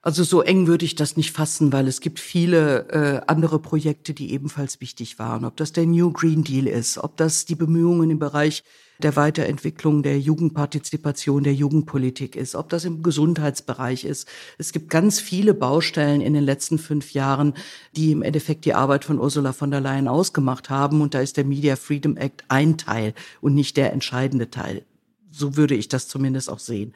Also 0.03 0.25
so 0.25 0.41
eng 0.41 0.67
würde 0.67 0.87
ich 0.87 0.95
das 0.95 1.19
nicht 1.19 1.33
fassen, 1.33 1.73
weil 1.73 1.87
es 1.87 2.01
gibt 2.01 2.21
viele 2.21 2.89
äh, 2.89 3.21
andere 3.27 3.59
Projekte, 3.59 4.15
die 4.15 4.33
ebenfalls 4.33 4.81
wichtig 4.81 5.19
waren. 5.19 5.45
Ob 5.45 5.59
das 5.59 5.73
der 5.73 5.85
New 5.85 6.11
Green 6.11 6.43
Deal 6.43 6.67
ist, 6.67 6.97
ob 6.97 7.19
das 7.19 7.45
die 7.45 7.55
Bemühungen 7.55 8.11
im 8.11 8.19
Bereich 8.19 8.65
der 9.03 9.17
Weiterentwicklung 9.17 10.03
der 10.03 10.19
Jugendpartizipation, 10.19 11.43
der 11.43 11.55
Jugendpolitik 11.55 12.35
ist, 12.35 12.55
ob 12.55 12.71
das 12.71 12.87
im 12.87 13.03
Gesundheitsbereich 13.03 14.05
ist. 14.05 14.27
Es 14.57 14.73
gibt 14.73 14.89
ganz 14.89 15.21
viele 15.21 15.53
Baustellen 15.53 16.23
in 16.23 16.33
den 16.33 16.45
letzten 16.45 16.79
fünf 16.79 17.13
Jahren, 17.13 17.55
die 17.95 18.13
im 18.13 18.23
Endeffekt 18.23 18.65
die 18.65 18.75
Arbeit 18.75 19.05
von 19.05 19.19
Ursula 19.19 19.53
von 19.53 19.71
der 19.71 19.81
Leyen 19.81 20.09
ausgemacht 20.09 20.71
haben. 20.71 21.03
Und 21.03 21.13
da 21.13 21.21
ist 21.21 21.37
der 21.37 21.45
Media 21.45 21.77
Freedom 21.77 22.17
Act 22.17 22.45
ein 22.49 22.79
Teil 22.79 23.13
und 23.43 23.55
nicht 23.55 23.77
der 23.77 23.93
entscheidende 23.93 24.51
Teil. 24.51 24.83
So 25.31 25.57
würde 25.57 25.75
ich 25.75 25.89
das 25.89 26.09
zumindest 26.09 26.51
auch 26.51 26.59
sehen. 26.59 26.95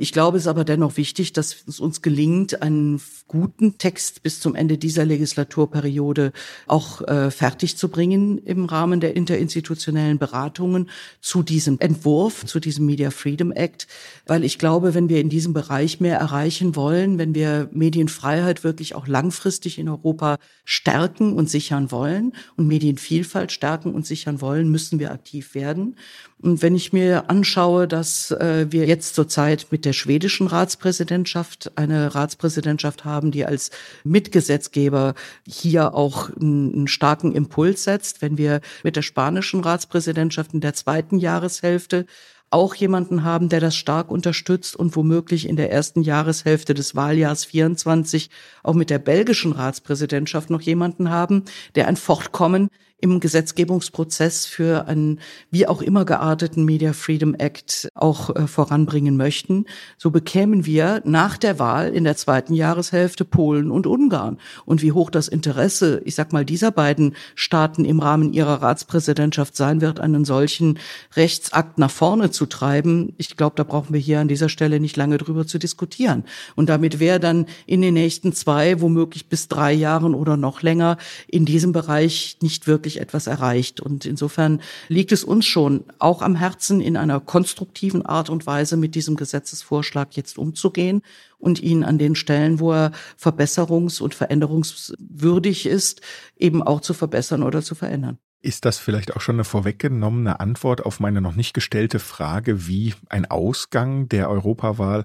Ich 0.00 0.12
glaube, 0.12 0.36
es 0.36 0.44
ist 0.44 0.48
aber 0.48 0.64
dennoch 0.64 0.96
wichtig, 0.96 1.32
dass 1.32 1.56
es 1.66 1.80
uns 1.80 2.02
gelingt, 2.02 2.62
einen 2.62 3.00
guten 3.26 3.78
Text 3.78 4.22
bis 4.22 4.40
zum 4.40 4.54
Ende 4.54 4.78
dieser 4.78 5.04
Legislaturperiode 5.04 6.32
auch 6.68 7.02
äh, 7.02 7.32
fertig 7.32 7.76
zu 7.76 7.88
bringen 7.88 8.38
im 8.38 8.64
Rahmen 8.64 9.00
der 9.00 9.16
interinstitutionellen 9.16 10.18
Beratungen 10.18 10.88
zu 11.20 11.42
diesem 11.42 11.80
Entwurf, 11.80 12.46
zu 12.46 12.60
diesem 12.60 12.86
Media 12.86 13.10
Freedom 13.10 13.50
Act, 13.50 13.88
weil 14.26 14.44
ich 14.44 14.58
glaube, 14.58 14.94
wenn 14.94 15.08
wir 15.08 15.20
in 15.20 15.30
diesem 15.30 15.52
Bereich 15.52 15.98
mehr 15.98 16.18
erreichen 16.18 16.76
wollen, 16.76 17.18
wenn 17.18 17.34
wir 17.34 17.68
Medienfreiheit 17.72 18.62
wirklich 18.62 18.94
auch 18.94 19.08
langfristig 19.08 19.80
in 19.80 19.88
Europa 19.88 20.38
stärken 20.64 21.32
und 21.32 21.50
sichern 21.50 21.90
wollen 21.90 22.34
und 22.56 22.68
Medienvielfalt 22.68 23.50
stärken 23.50 23.94
und 23.94 24.06
sichern 24.06 24.40
wollen, 24.40 24.70
müssen 24.70 25.00
wir 25.00 25.10
aktiv 25.10 25.54
werden. 25.54 25.96
Und 26.40 26.62
wenn 26.62 26.76
ich 26.76 26.92
mir 26.92 27.28
anschaue, 27.30 27.88
dass 27.88 28.30
äh, 28.30 28.66
wir 28.70 28.86
jetzt 28.86 29.16
zurzeit 29.16 29.66
mit 29.70 29.84
der 29.84 29.92
schwedischen 29.92 30.46
Ratspräsidentschaft 30.46 31.72
eine 31.76 32.14
Ratspräsidentschaft 32.14 33.04
haben, 33.04 33.32
die 33.32 33.44
als 33.44 33.70
Mitgesetzgeber 34.04 35.14
hier 35.46 35.94
auch 35.94 36.30
einen, 36.30 36.72
einen 36.72 36.88
starken 36.88 37.34
Impuls 37.34 37.82
setzt, 37.84 38.22
wenn 38.22 38.38
wir 38.38 38.60
mit 38.84 38.94
der 38.94 39.02
spanischen 39.02 39.60
Ratspräsidentschaft 39.60 40.54
in 40.54 40.60
der 40.60 40.74
zweiten 40.74 41.18
Jahreshälfte 41.18 42.06
auch 42.50 42.74
jemanden 42.74 43.24
haben, 43.24 43.48
der 43.48 43.60
das 43.60 43.76
stark 43.76 44.10
unterstützt 44.10 44.76
und 44.76 44.96
womöglich 44.96 45.48
in 45.48 45.56
der 45.56 45.70
ersten 45.70 46.02
Jahreshälfte 46.02 46.72
des 46.72 46.94
Wahljahrs 46.94 47.44
24 47.44 48.30
auch 48.62 48.74
mit 48.74 48.90
der 48.90 48.98
belgischen 48.98 49.52
Ratspräsidentschaft 49.52 50.48
noch 50.50 50.62
jemanden 50.62 51.10
haben, 51.10 51.44
der 51.74 51.88
ein 51.88 51.96
Fortkommen 51.96 52.70
im 53.00 53.20
Gesetzgebungsprozess 53.20 54.46
für 54.46 54.88
einen 54.88 55.20
wie 55.50 55.66
auch 55.66 55.82
immer 55.82 56.04
gearteten 56.04 56.64
Media 56.64 56.92
Freedom 56.92 57.34
Act 57.34 57.88
auch 57.94 58.34
äh, 58.34 58.46
voranbringen 58.48 59.16
möchten, 59.16 59.66
so 59.98 60.10
bekämen 60.10 60.66
wir 60.66 61.00
nach 61.04 61.36
der 61.36 61.58
Wahl 61.58 61.94
in 61.94 62.04
der 62.04 62.16
zweiten 62.16 62.54
Jahreshälfte 62.54 63.24
Polen 63.24 63.70
und 63.70 63.86
Ungarn. 63.86 64.38
Und 64.64 64.82
wie 64.82 64.92
hoch 64.92 65.10
das 65.10 65.28
Interesse, 65.28 66.02
ich 66.04 66.16
sag 66.16 66.32
mal, 66.32 66.44
dieser 66.44 66.72
beiden 66.72 67.14
Staaten 67.36 67.84
im 67.84 68.00
Rahmen 68.00 68.32
ihrer 68.32 68.62
Ratspräsidentschaft 68.62 69.56
sein 69.56 69.80
wird, 69.80 70.00
einen 70.00 70.24
solchen 70.24 70.78
Rechtsakt 71.14 71.78
nach 71.78 71.90
vorne 71.90 72.30
zu 72.30 72.46
treiben, 72.46 73.14
ich 73.16 73.36
glaube, 73.36 73.54
da 73.56 73.62
brauchen 73.62 73.92
wir 73.92 74.00
hier 74.00 74.20
an 74.20 74.28
dieser 74.28 74.48
Stelle 74.48 74.80
nicht 74.80 74.96
lange 74.96 75.18
drüber 75.18 75.46
zu 75.46 75.58
diskutieren. 75.58 76.24
Und 76.56 76.68
damit 76.68 76.98
wäre 76.98 77.20
dann 77.20 77.46
in 77.66 77.80
den 77.80 77.94
nächsten 77.94 78.32
zwei, 78.32 78.80
womöglich 78.80 79.28
bis 79.28 79.46
drei 79.46 79.72
Jahren 79.72 80.14
oder 80.14 80.36
noch 80.36 80.62
länger 80.62 80.96
in 81.28 81.44
diesem 81.44 81.72
Bereich 81.72 82.38
nicht 82.40 82.66
wirklich 82.66 82.87
wirklich 82.88 83.00
etwas 83.00 83.26
erreicht. 83.26 83.80
Und 83.80 84.06
insofern 84.06 84.60
liegt 84.88 85.12
es 85.12 85.22
uns 85.22 85.44
schon 85.46 85.84
auch 85.98 86.22
am 86.22 86.34
Herzen, 86.34 86.80
in 86.80 86.96
einer 86.96 87.20
konstruktiven 87.20 88.04
Art 88.04 88.30
und 88.30 88.46
Weise 88.46 88.76
mit 88.76 88.94
diesem 88.94 89.16
Gesetzesvorschlag 89.16 90.16
jetzt 90.16 90.38
umzugehen 90.38 91.02
und 91.38 91.60
ihn 91.60 91.84
an 91.84 91.98
den 91.98 92.14
Stellen, 92.14 92.60
wo 92.60 92.72
er 92.72 92.92
verbesserungs- 93.20 94.00
und 94.00 94.14
veränderungswürdig 94.14 95.66
ist, 95.66 96.00
eben 96.38 96.62
auch 96.62 96.80
zu 96.80 96.94
verbessern 96.94 97.42
oder 97.42 97.62
zu 97.62 97.74
verändern. 97.74 98.18
Ist 98.40 98.64
das 98.64 98.78
vielleicht 98.78 99.14
auch 99.14 99.20
schon 99.20 99.36
eine 99.36 99.44
vorweggenommene 99.44 100.40
Antwort 100.40 100.86
auf 100.86 101.00
meine 101.00 101.20
noch 101.20 101.34
nicht 101.34 101.54
gestellte 101.54 101.98
Frage, 101.98 102.68
wie 102.68 102.94
ein 103.08 103.26
Ausgang 103.26 104.08
der 104.08 104.30
Europawahl 104.30 105.04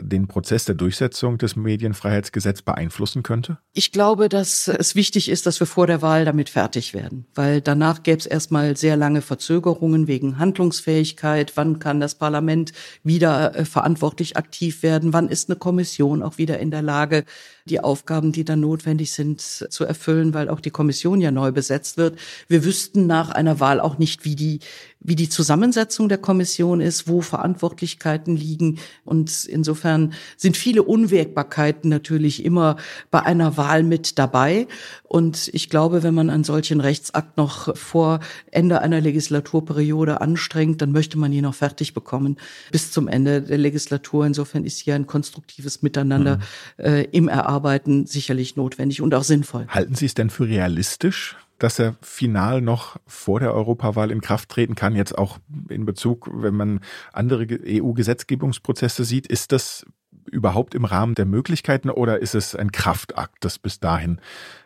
den 0.00 0.28
Prozess 0.28 0.64
der 0.64 0.74
Durchsetzung 0.74 1.38
des 1.38 1.56
Medienfreiheitsgesetzes 1.56 2.62
beeinflussen 2.62 3.22
könnte? 3.22 3.58
Ich 3.72 3.92
glaube, 3.92 4.28
dass 4.28 4.68
es 4.68 4.94
wichtig 4.94 5.28
ist, 5.28 5.46
dass 5.46 5.60
wir 5.60 5.66
vor 5.66 5.86
der 5.86 6.02
Wahl 6.02 6.24
damit 6.24 6.48
fertig 6.48 6.94
werden, 6.94 7.26
weil 7.34 7.60
danach 7.60 8.02
gäbe 8.02 8.18
es 8.18 8.26
erstmal 8.26 8.76
sehr 8.76 8.96
lange 8.96 9.22
Verzögerungen 9.22 10.06
wegen 10.06 10.38
Handlungsfähigkeit. 10.38 11.52
Wann 11.56 11.78
kann 11.78 12.00
das 12.00 12.14
Parlament 12.14 12.72
wieder 13.02 13.54
äh, 13.54 13.64
verantwortlich 13.64 14.36
aktiv 14.36 14.82
werden? 14.82 15.12
Wann 15.12 15.28
ist 15.28 15.48
eine 15.48 15.56
Kommission 15.56 16.22
auch 16.22 16.38
wieder 16.38 16.58
in 16.58 16.70
der 16.70 16.82
Lage, 16.82 17.24
die 17.66 17.80
Aufgaben, 17.80 18.32
die 18.32 18.44
dann 18.44 18.60
notwendig 18.60 19.12
sind, 19.12 19.40
zu 19.40 19.84
erfüllen, 19.84 20.34
weil 20.34 20.48
auch 20.48 20.60
die 20.60 20.70
Kommission 20.70 21.20
ja 21.20 21.30
neu 21.30 21.52
besetzt 21.52 21.96
wird. 21.96 22.18
Wir 22.48 22.64
wüssten 22.64 23.06
nach 23.06 23.30
einer 23.30 23.60
Wahl 23.60 23.80
auch 23.80 23.98
nicht, 23.98 24.24
wie 24.24 24.36
die, 24.36 24.60
wie 25.00 25.14
die 25.14 25.28
Zusammensetzung 25.28 26.08
der 26.08 26.18
Kommission 26.18 26.80
ist, 26.80 27.06
wo 27.08 27.20
Verantwortlichkeiten 27.20 28.36
liegen. 28.36 28.78
Und 29.04 29.44
insofern 29.44 30.14
sind 30.36 30.56
viele 30.56 30.82
Unwägbarkeiten 30.82 31.88
natürlich 31.88 32.44
immer 32.44 32.76
bei 33.10 33.22
einer 33.22 33.56
Wahl 33.56 33.82
mit 33.82 34.18
dabei. 34.18 34.66
Und 35.04 35.48
ich 35.52 35.70
glaube, 35.70 36.02
wenn 36.02 36.14
man 36.14 36.30
einen 36.30 36.44
solchen 36.44 36.80
Rechtsakt 36.80 37.36
noch 37.36 37.76
vor 37.76 38.20
Ende 38.50 38.80
einer 38.80 39.00
Legislaturperiode 39.00 40.20
anstrengt, 40.20 40.82
dann 40.82 40.92
möchte 40.92 41.18
man 41.18 41.32
ihn 41.32 41.42
noch 41.42 41.54
fertig 41.54 41.94
bekommen 41.94 42.36
bis 42.72 42.90
zum 42.90 43.06
Ende 43.06 43.42
der 43.42 43.58
Legislatur. 43.58 44.26
Insofern 44.26 44.64
ist 44.64 44.78
hier 44.78 44.94
ein 44.94 45.06
konstruktives 45.06 45.82
Miteinander 45.82 46.38
mhm. 46.78 46.84
äh, 46.84 47.02
im 47.12 47.28
Erarbeiten 47.28 47.56
Arbeiten 47.56 48.06
sicherlich 48.06 48.56
notwendig 48.56 49.00
und 49.00 49.14
auch 49.14 49.24
sinnvoll. 49.24 49.66
Halten 49.68 49.94
Sie 49.94 50.06
es 50.06 50.14
denn 50.14 50.30
für 50.30 50.46
realistisch, 50.46 51.36
dass 51.58 51.78
er 51.78 51.96
final 52.02 52.60
noch 52.60 52.96
vor 53.06 53.40
der 53.40 53.54
Europawahl 53.54 54.10
in 54.10 54.20
Kraft 54.20 54.48
treten 54.48 54.74
kann, 54.74 54.94
jetzt 54.94 55.16
auch 55.16 55.38
in 55.68 55.86
Bezug, 55.86 56.28
wenn 56.32 56.54
man 56.54 56.80
andere 57.12 57.46
EU-Gesetzgebungsprozesse 57.48 59.04
sieht, 59.04 59.26
ist 59.26 59.52
das 59.52 59.84
überhaupt 60.30 60.74
im 60.74 60.84
Rahmen 60.84 61.14
der 61.14 61.24
Möglichkeiten 61.24 61.90
oder 61.90 62.20
ist 62.20 62.34
es 62.34 62.54
ein 62.54 62.72
Kraftakt, 62.72 63.44
das 63.44 63.58
bis 63.58 63.80
dahin 63.80 64.20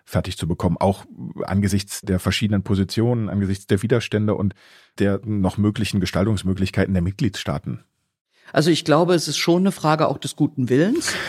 fertig 0.05 0.37
zu 0.37 0.49
bekommen, 0.49 0.77
auch 0.79 1.05
angesichts 1.45 2.01
der 2.01 2.19
verschiedenen 2.19 2.63
Positionen, 2.63 3.29
angesichts 3.29 3.67
der 3.67 3.83
Widerstände 3.83 4.35
und 4.35 4.55
der 4.99 5.21
noch 5.25 5.59
möglichen 5.59 6.01
Gestaltungsmöglichkeiten 6.01 6.95
der 6.95 7.03
Mitgliedstaaten? 7.03 7.85
Also 8.53 8.71
ich 8.71 8.85
glaube, 8.85 9.15
es 9.15 9.29
ist 9.29 9.39
schon 9.39 9.63
eine 9.63 9.73
Frage 9.73 10.09
auch 10.09 10.19
des 10.19 10.37
guten 10.37 10.69
Willens. 10.69 11.13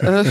Äh, 0.00 0.24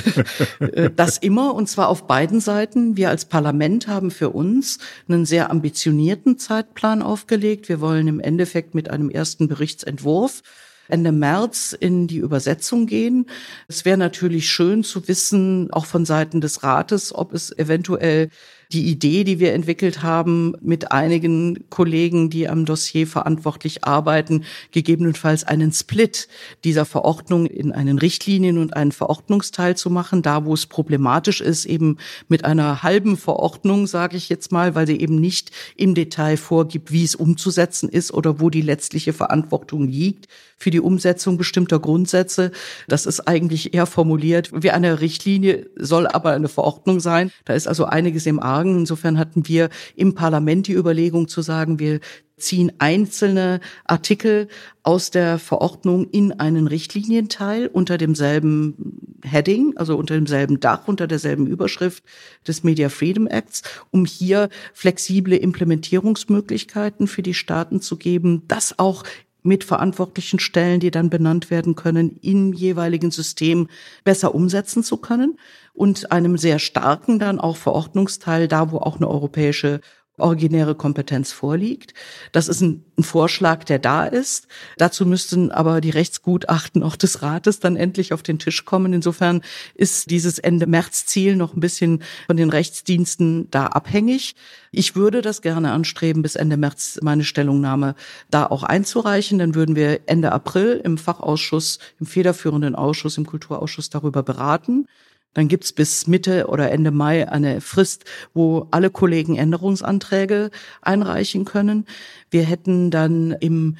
äh, 0.60 0.90
das 0.94 1.18
immer, 1.18 1.54
und 1.54 1.68
zwar 1.68 1.90
auf 1.90 2.06
beiden 2.08 2.40
Seiten. 2.40 2.98
Wir 2.98 3.10
als 3.10 3.26
Parlament 3.26 3.88
haben 3.88 4.12
für 4.12 4.30
uns 4.30 4.80
einen 5.08 5.26
sehr 5.26 5.52
ambitionierten 5.52 6.38
Zeitplan 6.38 7.02
aufgelegt. 7.02 7.70
Wir 7.70 7.80
wollen 7.82 8.08
im 8.08 8.20
Endeffekt 8.20 8.76
mit 8.76 8.90
einem 8.90 9.10
ersten 9.10 9.48
Berichtsentwurf 9.48 10.42
Ende 10.88 11.12
März 11.12 11.76
in 11.78 12.08
die 12.08 12.18
Übersetzung 12.18 12.88
gehen. 12.88 13.26
Es 13.68 13.86
wäre 13.86 13.98
natürlich 13.98 14.50
schön 14.50 14.84
zu 14.84 15.08
wissen, 15.08 15.72
auch 15.72 15.86
von 15.86 16.06
Seiten 16.06 16.42
des 16.42 16.64
Rates, 16.64 17.14
ob 17.14 17.34
es 17.34 17.58
eventuell 17.58 18.30
die 18.72 18.90
Idee, 18.90 19.24
die 19.24 19.40
wir 19.40 19.54
entwickelt 19.54 20.04
haben, 20.04 20.54
mit 20.62 20.92
einigen 20.92 21.70
Kollegen, 21.70 22.30
die 22.30 22.50
am 22.50 22.66
Dossier 22.66 23.08
verantwortlich 23.08 23.86
arbeiten, 23.86 24.44
gegebenenfalls 24.72 25.44
einen 25.44 25.72
Split 25.72 26.28
dieser 26.64 26.86
Verordnung 26.86 27.46
in 27.46 27.72
einen 27.72 27.98
Richtlinien- 27.98 28.58
und 28.58 28.76
einen 28.76 28.92
Verordnungsteil 28.92 29.78
zu 29.78 29.90
machen, 29.90 30.22
da 30.22 30.46
wo 30.46 30.54
es 30.54 30.66
problematisch 30.66 31.42
ist, 31.42 31.66
eben 31.66 31.98
mit 32.28 32.46
einer 32.46 32.84
halben 32.84 33.18
Verordnung, 33.18 33.88
sage 33.88 34.18
ich 34.18 34.30
jetzt 34.30 34.52
mal, 34.52 34.76
weil 34.76 34.88
sie 34.88 35.00
eben 35.00 35.20
nicht 35.20 35.52
im 35.76 35.96
Detail 35.96 36.38
vorgibt, 36.38 36.92
wie 36.92 37.04
es 37.04 37.16
umzusetzen 37.16 37.90
ist 37.90 38.14
oder 38.14 38.40
wo 38.40 38.50
die 38.50 38.62
letztliche 38.62 39.14
Verantwortung 39.14 39.88
liegt 39.88 40.28
für 40.58 40.72
die 40.72 40.80
Umsetzung 40.80 41.38
bestimmter 41.38 41.80
Grundsätze. 41.80 42.52
Das 42.88 43.06
ist 43.06 43.28
eigentlich 43.28 43.76
eher 43.76 43.86
formuliert 43.86 44.50
wie 44.54 44.72
eine 44.72 45.02
Richtlinie, 45.02 45.70
soll 45.76 46.08
aber 46.08 46.32
eine 46.32 46.48
Verordnung 46.48 47.00
sein. 47.00 47.32
Da 47.46 47.54
ist 47.54 47.68
also 47.68 47.86
einiges 47.86 48.26
im 48.26 48.40
Argen 48.40 48.57
sagen. 48.58 48.80
Insofern 48.80 49.17
hatten 49.17 49.48
wir 49.48 49.70
im 49.96 50.15
Parlament 50.15 50.67
die 50.67 50.74
Überlegung 50.74 51.28
zu 51.28 51.41
sagen, 51.41 51.80
wir 51.80 52.00
ziehen 52.38 52.72
einzelne 52.78 53.60
Artikel 53.84 54.48
aus 54.84 55.10
der 55.10 55.39
Verordnung 55.39 56.08
in 56.12 56.34
einen 56.34 56.67
Richtlinienteil 56.67 57.67
unter 57.67 57.98
demselben 57.98 59.17
Heading, 59.24 59.74
also 59.76 59.98
unter 59.98 60.13
demselben 60.13 60.60
Dach, 60.60 60.88
unter 60.88 61.08
derselben 61.08 61.48
Überschrift 61.48 62.04
des 62.48 62.63
Media 62.63 62.89
Freedom 62.89 63.26
Acts, 63.26 63.63
um 63.89 64.06
hier 64.06 64.50
flexible 64.74 65.36
Implementierungsmöglichkeiten 65.36 67.08
für 67.08 67.24
die 67.24 67.34
Staaten 67.34 67.82
zu 67.82 67.98
geben, 67.98 68.43
das 68.48 68.78
auch 68.78 69.04
mit 69.48 69.64
verantwortlichen 69.64 70.40
Stellen, 70.40 70.80
die 70.80 70.92
dann 70.92 71.10
benannt 71.10 71.50
werden 71.50 71.76
können, 71.76 72.18
im 72.22 72.54
jeweiligen 72.54 73.12
System 73.12 73.70
besser 74.04 74.36
umsetzen 74.36 74.84
zu 74.84 74.98
können 74.98 75.40
und 75.74 76.12
einem 76.12 76.38
sehr 76.38 76.60
starken 76.60 77.18
dann 77.18 77.40
auch 77.40 77.58
Verordnungsteil, 77.58 78.48
da 78.48 78.72
wo 78.72 78.78
auch 78.78 78.98
eine 78.98 79.08
europäische 79.08 79.82
originäre 80.18 80.76
Kompetenz 80.76 81.32
vorliegt. 81.32 81.94
Das 82.32 82.48
ist 82.48 82.62
ein, 82.62 82.84
ein, 82.98 83.04
Vorschlag, 83.04 83.64
der 83.64 83.78
da 83.78 84.06
ist. 84.06 84.48
Dazu 84.78 85.06
müssten 85.06 85.52
aber 85.52 85.80
die 85.80 85.92
Rechtsgutachten 85.92 86.82
auch 86.82 86.96
des 86.96 87.22
Rates 87.22 87.60
dann 87.60 87.76
endlich 87.76 88.14
auf 88.14 88.24
den 88.24 88.40
Tisch 88.40 88.66
kommen. 88.66 88.94
Insofern 88.94 89.42
ist 89.76 90.10
dieses 90.10 90.40
Ende 90.40 90.66
März 90.66 91.06
Ziel 91.06 91.36
noch 91.36 91.56
ein 91.56 91.60
bisschen 91.60 92.02
von 92.26 92.36
den 92.36 92.50
Rechtsdiensten 92.50 93.50
da 93.52 93.68
abhängig. 93.68 94.36
Ich 94.72 94.96
würde 94.96 95.22
das 95.22 95.42
gerne 95.42 95.72
anstreben, 95.72 96.24
bis 96.24 96.36
Ende 96.36 96.58
März 96.58 97.00
meine 97.04 97.24
Stellungnahme 97.24 97.96
da 98.32 98.48
auch 98.48 98.64
einzureichen. 98.64 99.38
Dann 99.38 99.54
würden 99.56 99.76
wir 99.76 100.02
Ende 100.08 100.32
April 100.32 100.82
im 100.84 100.98
Fachausschuss, 100.98 101.78
im 102.00 102.08
federführenden 102.08 102.76
Ausschuss, 102.76 103.18
im 103.18 103.26
Kulturausschuss 103.26 103.90
darüber 103.92 104.24
beraten. 104.24 104.88
Dann 105.38 105.50
gibt's 105.50 105.71
bis 105.71 106.08
Mitte 106.08 106.47
oder 106.47 106.71
Ende 106.71 106.89
Mai 106.89 107.30
eine 107.32 107.62
Frist, 107.62 108.06
wo 108.34 108.65
alle 108.71 108.89
Kollegen 108.89 109.38
Änderungsanträge 109.38 110.50
einreichen 110.82 111.45
können. 111.45 111.86
Wir 112.32 112.41
hätten 112.41 112.89
dann 112.89 113.34
im 113.34 113.78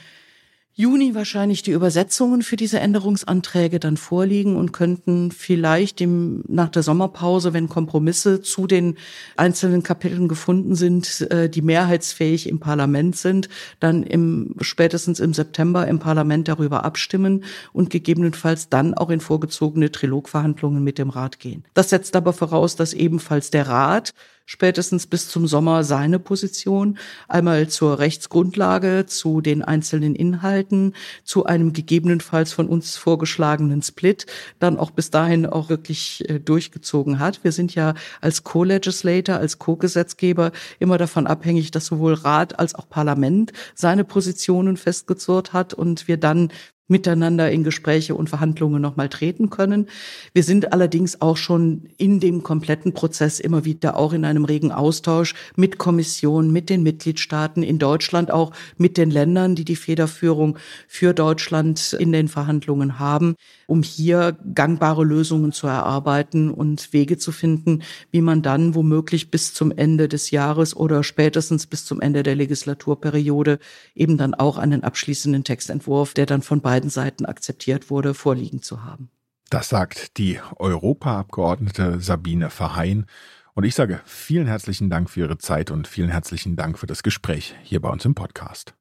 Juni 0.80 1.16
wahrscheinlich 1.16 1.64
die 1.64 1.72
Übersetzungen 1.72 2.44
für 2.44 2.56
diese 2.56 2.80
Änderungsanträge 2.80 3.80
dann 3.80 3.98
vorliegen 3.98 4.56
und 4.56 4.74
könnten 4.74 5.32
vielleicht 5.32 6.02
im, 6.02 6.44
nach 6.48 6.70
der 6.70 6.84
Sommerpause, 6.84 7.52
wenn 7.52 7.68
Kompromisse 7.68 8.44
zu 8.44 8.68
den 8.68 8.96
einzelnen 9.38 9.82
Kapiteln 9.82 10.28
gefunden 10.28 10.76
sind, 10.76 11.22
äh, 11.32 11.50
die 11.50 11.64
mehrheitsfähig 11.64 12.48
im 12.48 12.60
Parlament 12.60 13.16
sind, 13.16 13.50
dann 13.80 14.04
im, 14.04 14.54
spätestens 14.62 15.20
im 15.20 15.34
September 15.34 15.88
im 15.88 15.98
Parlament 15.98 16.48
darüber 16.48 16.86
abstimmen 16.86 17.44
und 17.74 17.90
gegebenenfalls 17.90 18.70
dann 18.70 18.94
auch 18.94 19.10
in 19.10 19.20
vorgezogene 19.20 19.92
Trilogverhandlungen 19.92 20.84
mit 20.84 21.00
dem 21.00 21.10
Rat 21.10 21.40
gehen. 21.40 21.66
Das 21.74 21.90
setzt 21.90 22.16
aber 22.16 22.34
voraus, 22.34 22.76
dass 22.76 22.94
ebenfalls 22.94 23.50
der 23.50 23.68
Rat 23.68 24.14
spätestens 24.48 25.06
bis 25.06 25.30
zum 25.30 25.46
Sommer 25.46 25.84
seine 25.84 26.18
Position, 26.18 26.98
einmal 27.28 27.68
zur 27.68 28.00
Rechtsgrundlage, 28.00 29.06
zu 29.06 29.42
den 29.42 29.62
einzelnen 29.62 30.16
Inhalten, 30.16 30.96
zu 31.24 31.46
einem 31.46 31.74
gegebenenfalls 31.74 32.54
von 32.54 32.68
uns 32.68 32.96
vorgeschlagenen 32.98 33.84
Split, 33.84 34.26
dann 34.58 34.78
auch 34.78 34.90
bis 34.90 35.12
dahin 35.12 35.46
auch 35.46 35.70
wirklich 35.70 36.28
äh, 36.30 36.40
durchgezogen 36.40 37.20
hat. 37.20 37.44
Wir 37.44 37.52
sind 37.52 37.76
ja 37.76 37.94
als 38.22 38.44
Co-Legislator, 38.44 39.36
als 39.36 39.60
Co-Gesetzgeber 39.60 40.52
immer 40.80 40.98
davon 40.98 41.28
abhängig, 41.28 41.70
dass 41.72 41.86
sowohl 41.86 42.14
Rat 42.14 42.58
als 42.58 42.74
auch 42.74 42.90
Parlament 42.90 43.52
seine 43.76 44.06
Positionen 44.06 44.78
festgezurrt 44.78 45.52
hat 45.52 45.74
und 45.74 46.08
wir 46.08 46.18
dann 46.18 46.50
miteinander 46.88 47.52
in 47.52 47.64
Gespräche 47.64 48.16
und 48.16 48.30
Verhandlungen 48.30 48.82
nochmal 48.82 49.10
treten 49.10 49.50
können. 49.50 49.88
Wir 50.34 50.44
sind 50.44 50.74
allerdings 50.74 51.22
auch 51.22 51.38
schon 51.38 51.90
in 51.98 52.20
dem 52.20 52.44
kompletten 52.44 52.94
Prozess 52.94 53.40
immer 53.40 53.66
wieder 53.66 53.98
auch 53.98 54.14
in 54.14 54.26
einem 54.26 54.46
regen 54.46 54.72
Austausch 54.72 55.36
mit 55.56 55.78
Kommission, 55.78 56.52
mit 56.52 56.70
den 56.70 56.84
Mitgliedstaaten, 56.84 57.64
in 57.64 57.80
Deutschland 57.80 58.32
auch 58.32 58.52
mit 58.78 58.98
den 58.98 59.12
Ländern, 59.12 59.56
die 59.56 59.66
die 59.66 59.76
Federführung 59.76 60.58
für 60.88 61.14
Deutschland 61.14 61.94
in 62.00 62.12
den 62.12 62.28
Verhandlungen 62.28 63.00
haben, 63.00 63.36
um 63.68 63.84
hier 63.84 64.38
gangbare 64.54 65.04
Lösungen 65.04 65.52
zu 65.52 65.68
erarbeiten 65.68 66.50
und 66.50 66.94
Wege 66.94 67.18
zu 67.18 67.32
finden, 67.32 67.84
wie 68.12 68.22
man 68.22 68.42
dann 68.42 68.76
womöglich 68.76 69.30
bis 69.30 69.54
zum 69.54 69.72
Ende 69.72 70.08
des 70.08 70.32
Jahres 70.32 70.76
oder 70.76 71.04
spätestens 71.04 71.68
bis 71.68 71.86
zum 71.86 72.00
Ende 72.00 72.24
der 72.24 72.36
Legislaturperiode 72.36 73.60
eben 73.96 74.18
dann 74.18 74.34
auch 74.34 74.58
einen 74.58 74.84
abschließenden 74.84 75.44
Textentwurf, 75.44 76.14
der 76.14 76.26
dann 76.26 76.42
von 76.42 76.62
beiden 76.62 76.77
beiden 76.78 76.90
Seiten 76.92 77.26
akzeptiert 77.26 77.90
wurde, 77.90 78.14
vorliegen 78.14 78.62
zu 78.62 78.84
haben. 78.84 79.10
Das 79.50 79.70
sagt 79.70 80.18
die 80.18 80.40
Europaabgeordnete 80.58 82.00
Sabine 82.00 82.52
Verheyen. 82.52 83.08
Und 83.56 83.64
ich 83.64 83.74
sage 83.74 84.00
vielen 84.06 84.46
herzlichen 84.46 84.92
Dank 84.92 85.10
für 85.10 85.22
Ihre 85.22 85.40
Zeit 85.40 85.72
und 85.72 85.88
vielen 85.88 86.10
herzlichen 86.10 86.56
Dank 86.56 86.78
für 86.78 86.86
das 86.86 87.02
Gespräch 87.02 87.56
hier 87.64 87.82
bei 87.82 87.90
uns 87.90 88.06
im 88.06 88.14
Podcast. 88.14 88.77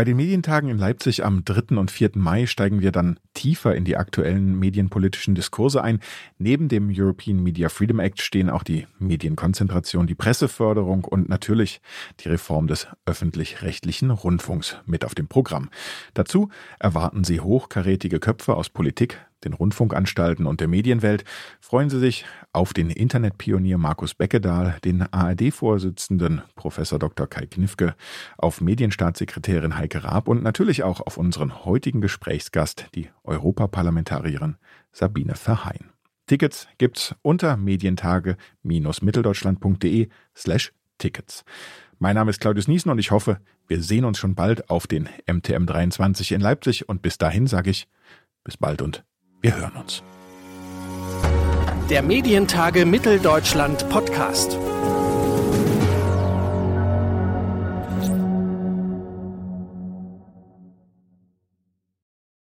Bei 0.00 0.04
den 0.04 0.16
Medientagen 0.16 0.70
in 0.70 0.78
Leipzig 0.78 1.26
am 1.26 1.44
3. 1.44 1.76
und 1.76 1.90
4. 1.90 2.12
Mai 2.14 2.46
steigen 2.46 2.80
wir 2.80 2.90
dann 2.90 3.20
tiefer 3.34 3.74
in 3.74 3.84
die 3.84 3.98
aktuellen 3.98 4.58
medienpolitischen 4.58 5.34
Diskurse 5.34 5.84
ein. 5.84 6.00
Neben 6.38 6.68
dem 6.68 6.90
European 6.90 7.42
Media 7.42 7.68
Freedom 7.68 8.00
Act 8.00 8.22
stehen 8.22 8.48
auch 8.48 8.62
die 8.62 8.86
Medienkonzentration, 8.98 10.06
die 10.06 10.14
Presseförderung 10.14 11.04
und 11.04 11.28
natürlich 11.28 11.82
die 12.20 12.30
Reform 12.30 12.66
des 12.66 12.86
öffentlich-rechtlichen 13.04 14.10
Rundfunks 14.10 14.78
mit 14.86 15.04
auf 15.04 15.14
dem 15.14 15.28
Programm. 15.28 15.68
Dazu 16.14 16.48
erwarten 16.78 17.22
Sie 17.22 17.40
hochkarätige 17.40 18.20
Köpfe 18.20 18.54
aus 18.54 18.70
Politik, 18.70 19.18
den 19.44 19.52
Rundfunkanstalten 19.52 20.46
und 20.46 20.60
der 20.60 20.68
Medienwelt 20.68 21.24
freuen 21.60 21.90
Sie 21.90 21.98
sich 21.98 22.24
auf 22.52 22.72
den 22.72 22.90
Internetpionier 22.90 23.78
Markus 23.78 24.14
Beckedahl, 24.14 24.76
den 24.84 25.02
ARD-Vorsitzenden 25.02 26.42
Professor 26.54 26.98
Dr. 26.98 27.26
Kai 27.26 27.46
Knifke, 27.46 27.94
auf 28.38 28.60
Medienstaatssekretärin 28.60 29.78
Heike 29.78 30.04
Raab 30.04 30.28
und 30.28 30.42
natürlich 30.42 30.82
auch 30.82 31.00
auf 31.00 31.16
unseren 31.16 31.64
heutigen 31.64 32.00
Gesprächsgast, 32.00 32.86
die 32.94 33.08
Europaparlamentarierin 33.24 34.56
Sabine 34.92 35.34
Verheyen. 35.34 35.90
Tickets 36.26 36.68
gibt's 36.78 37.14
unter 37.22 37.56
medientage-mitteldeutschland.de 37.56 40.08
slash 40.36 40.72
Tickets. 40.98 41.44
Mein 41.98 42.14
Name 42.14 42.30
ist 42.30 42.40
Claudius 42.40 42.68
Niesen 42.68 42.90
und 42.90 42.98
ich 42.98 43.10
hoffe, 43.10 43.40
wir 43.66 43.82
sehen 43.82 44.04
uns 44.04 44.18
schon 44.18 44.34
bald 44.34 44.70
auf 44.70 44.86
den 44.86 45.08
MTM 45.26 45.66
23 45.66 46.32
in 46.32 46.40
Leipzig 46.40 46.88
und 46.88 47.02
bis 47.02 47.18
dahin 47.18 47.46
sage 47.46 47.70
ich 47.70 47.88
bis 48.44 48.56
bald 48.56 48.80
und 48.80 49.04
wir 49.42 49.56
hören 49.56 49.72
uns. 49.76 50.02
Der 51.88 52.02
Medientage 52.02 52.84
Mitteldeutschland 52.86 53.88
Podcast. 53.88 54.56